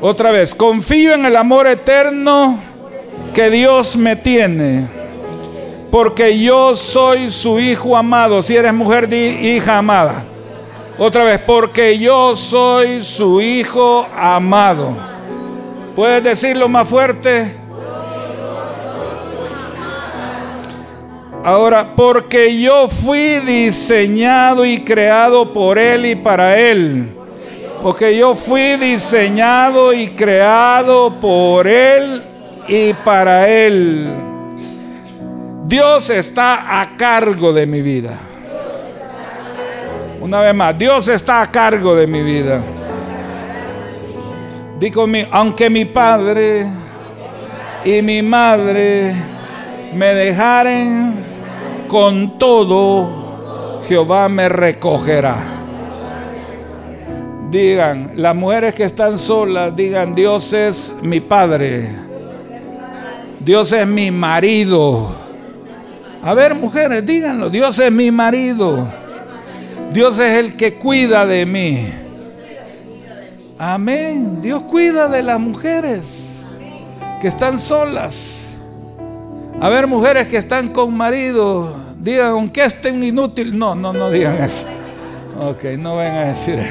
[0.00, 2.58] Otra vez, confío en el amor eterno
[3.32, 4.86] que Dios me tiene.
[5.90, 8.42] Porque yo soy su hijo amado.
[8.42, 10.24] Si eres mujer, di hija amada.
[10.98, 14.94] Otra vez, porque yo soy su hijo amado.
[15.96, 17.61] ¿Puedes decirlo más fuerte?
[21.44, 27.08] Ahora, porque yo fui diseñado y creado por Él y para Él.
[27.82, 32.22] Porque yo fui diseñado y creado por Él
[32.68, 34.14] y para Él.
[35.66, 38.16] Dios está a cargo de mi vida.
[40.20, 42.60] Una vez más, Dios está a cargo de mi vida.
[44.78, 46.66] Digo, aunque mi padre
[47.84, 49.12] y mi madre
[49.92, 51.31] me dejaren
[51.92, 55.36] con todo Jehová me recogerá.
[57.50, 61.94] Digan, las mujeres que están solas, digan, Dios es mi padre.
[63.40, 65.14] Dios es mi marido.
[66.22, 68.88] A ver, mujeres, díganlo, Dios es mi marido.
[69.92, 71.92] Dios es el que cuida de mí.
[73.58, 74.40] Amén.
[74.40, 76.46] Dios cuida de las mujeres
[77.20, 78.51] que están solas.
[79.62, 83.56] A ver, mujeres que están con marido, digan, aunque estén inútil.
[83.56, 84.66] No, no, no digan eso.
[85.40, 86.58] Ok, no vengan a decir.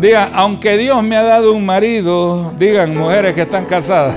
[0.00, 4.16] digan, aunque Dios me ha dado un marido, digan, mujeres que están casadas,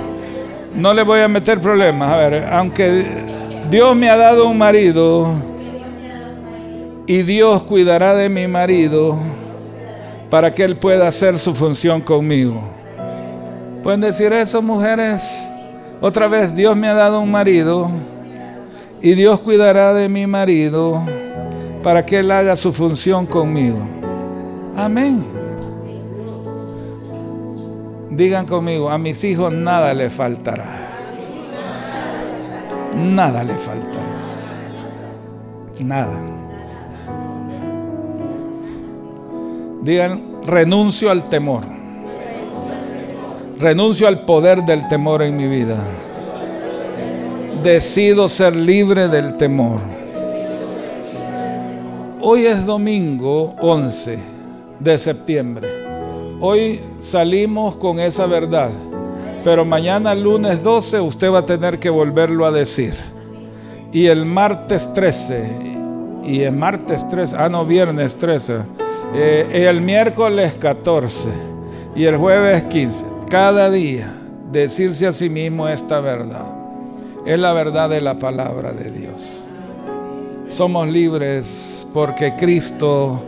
[0.73, 2.13] no les voy a meter problemas.
[2.13, 3.25] A ver, aunque
[3.69, 5.33] Dios me ha dado un marido
[7.07, 9.19] y Dios cuidará de mi marido
[10.29, 12.73] para que Él pueda hacer su función conmigo.
[13.83, 15.51] ¿Pueden decir eso, mujeres?
[16.01, 17.89] Otra vez, Dios me ha dado un marido
[19.01, 21.01] y Dios cuidará de mi marido
[21.83, 23.79] para que él haga su función conmigo.
[24.77, 25.25] Amén.
[28.09, 30.65] Digan conmigo, a mis hijos nada le faltará.
[32.95, 33.99] Nada le faltará.
[35.83, 36.19] Nada.
[39.81, 41.78] Digan, renuncio al temor.
[43.59, 45.77] Renuncio al poder del temor en mi vida
[47.61, 49.81] decido ser libre del temor.
[52.21, 54.17] Hoy es domingo 11
[54.79, 55.67] de septiembre.
[56.39, 58.69] Hoy salimos con esa verdad,
[59.43, 62.93] pero mañana lunes 12 usted va a tener que volverlo a decir.
[63.91, 65.49] Y el martes 13,
[66.23, 68.59] y el martes 13, ah no, viernes 13,
[69.15, 71.27] eh, el miércoles 14
[71.93, 73.05] y el jueves 15.
[73.29, 74.11] Cada día
[74.51, 76.47] decirse a sí mismo esta verdad
[77.27, 79.43] es la verdad de la palabra de Dios.
[80.47, 83.23] Somos libres porque Cristo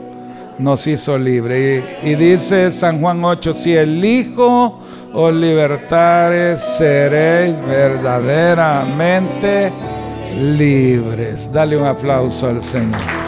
[0.58, 1.84] nos hizo libres.
[2.04, 4.80] Y, dice San Juan 8, si el Hijo
[5.14, 9.72] os libertares, seréis verdaderamente
[10.36, 11.54] libres.
[11.54, 13.21] Dale un aplauso al Señor.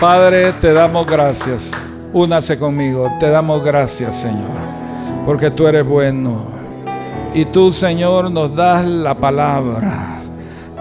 [0.00, 1.72] Padre, te damos gracias
[2.12, 3.12] Únase conmigo.
[3.20, 4.56] Te damos gracias, Señor,
[5.26, 6.46] porque tú eres bueno.
[7.34, 10.20] Y tú, Señor, nos das la palabra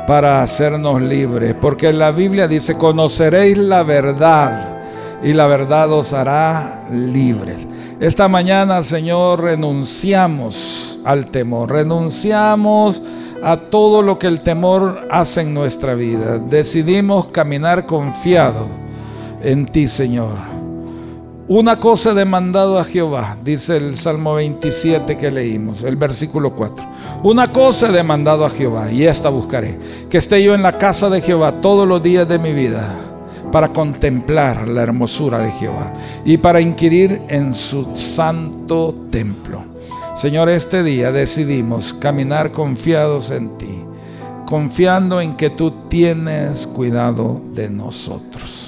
[0.08, 1.54] para hacernos libres.
[1.60, 4.78] Porque la Biblia dice, conoceréis la verdad
[5.22, 7.68] y la verdad os hará libres.
[8.00, 13.04] Esta mañana, Señor, renunciamos al temor, renunciamos
[13.44, 16.38] a todo lo que el temor hace en nuestra vida.
[16.38, 18.87] Decidimos caminar confiado
[19.48, 20.36] en ti, Señor.
[21.48, 26.86] Una cosa he demandado a Jehová, dice el Salmo 27 que leímos, el versículo 4.
[27.24, 29.80] Una cosa he demandado a Jehová y esta buscaré,
[30.10, 33.00] que esté yo en la casa de Jehová todos los días de mi vida
[33.50, 35.94] para contemplar la hermosura de Jehová
[36.26, 39.64] y para inquirir en su santo templo.
[40.14, 43.82] Señor, este día decidimos caminar confiados en ti,
[44.46, 48.67] confiando en que tú tienes cuidado de nosotros.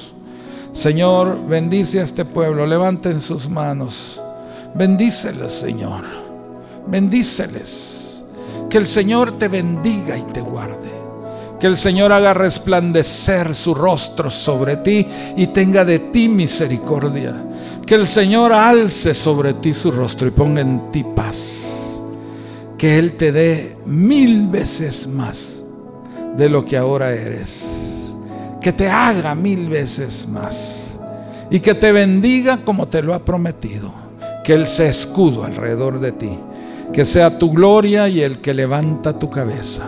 [0.79, 4.21] Señor, bendice a este pueblo, levanten sus manos,
[4.73, 6.05] bendíceles, Señor,
[6.87, 8.23] bendíceles.
[8.69, 10.89] Que el Señor te bendiga y te guarde.
[11.59, 15.05] Que el Señor haga resplandecer su rostro sobre ti
[15.35, 17.35] y tenga de ti misericordia.
[17.85, 21.99] Que el Señor alce sobre ti su rostro y ponga en ti paz.
[22.77, 25.61] Que Él te dé mil veces más
[26.37, 27.88] de lo que ahora eres.
[28.61, 30.99] Que te haga mil veces más.
[31.49, 33.91] Y que te bendiga como te lo ha prometido.
[34.43, 36.37] Que Él sea escudo alrededor de ti.
[36.93, 39.85] Que sea tu gloria y el que levanta tu cabeza.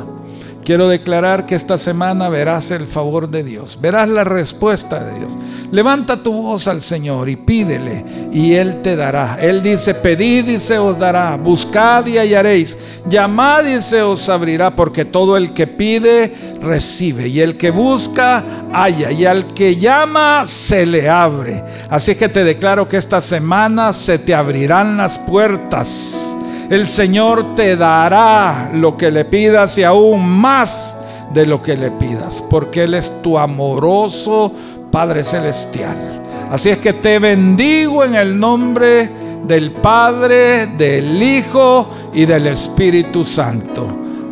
[0.63, 5.33] Quiero declarar que esta semana verás el favor de Dios, verás la respuesta de Dios.
[5.71, 9.39] Levanta tu voz al Señor y pídele y Él te dará.
[9.41, 14.75] Él dice, pedid y se os dará, buscad y hallaréis, llamad y se os abrirá,
[14.75, 16.31] porque todo el que pide,
[16.61, 21.63] recibe, y el que busca, halla, y al que llama, se le abre.
[21.89, 26.37] Así que te declaro que esta semana se te abrirán las puertas
[26.71, 30.97] el Señor te dará lo que le pidas y aún más
[31.33, 34.53] de lo que le pidas, porque Él es tu amoroso
[34.89, 36.21] Padre Celestial.
[36.49, 39.09] Así es que te bendigo en el nombre
[39.43, 43.85] del Padre, del Hijo y del Espíritu Santo.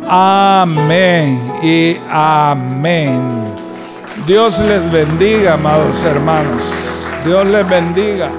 [0.08, 3.20] Amén y amén.
[4.26, 7.06] Dios les bendiga, amados hermanos.
[7.22, 8.30] Dios les bendiga.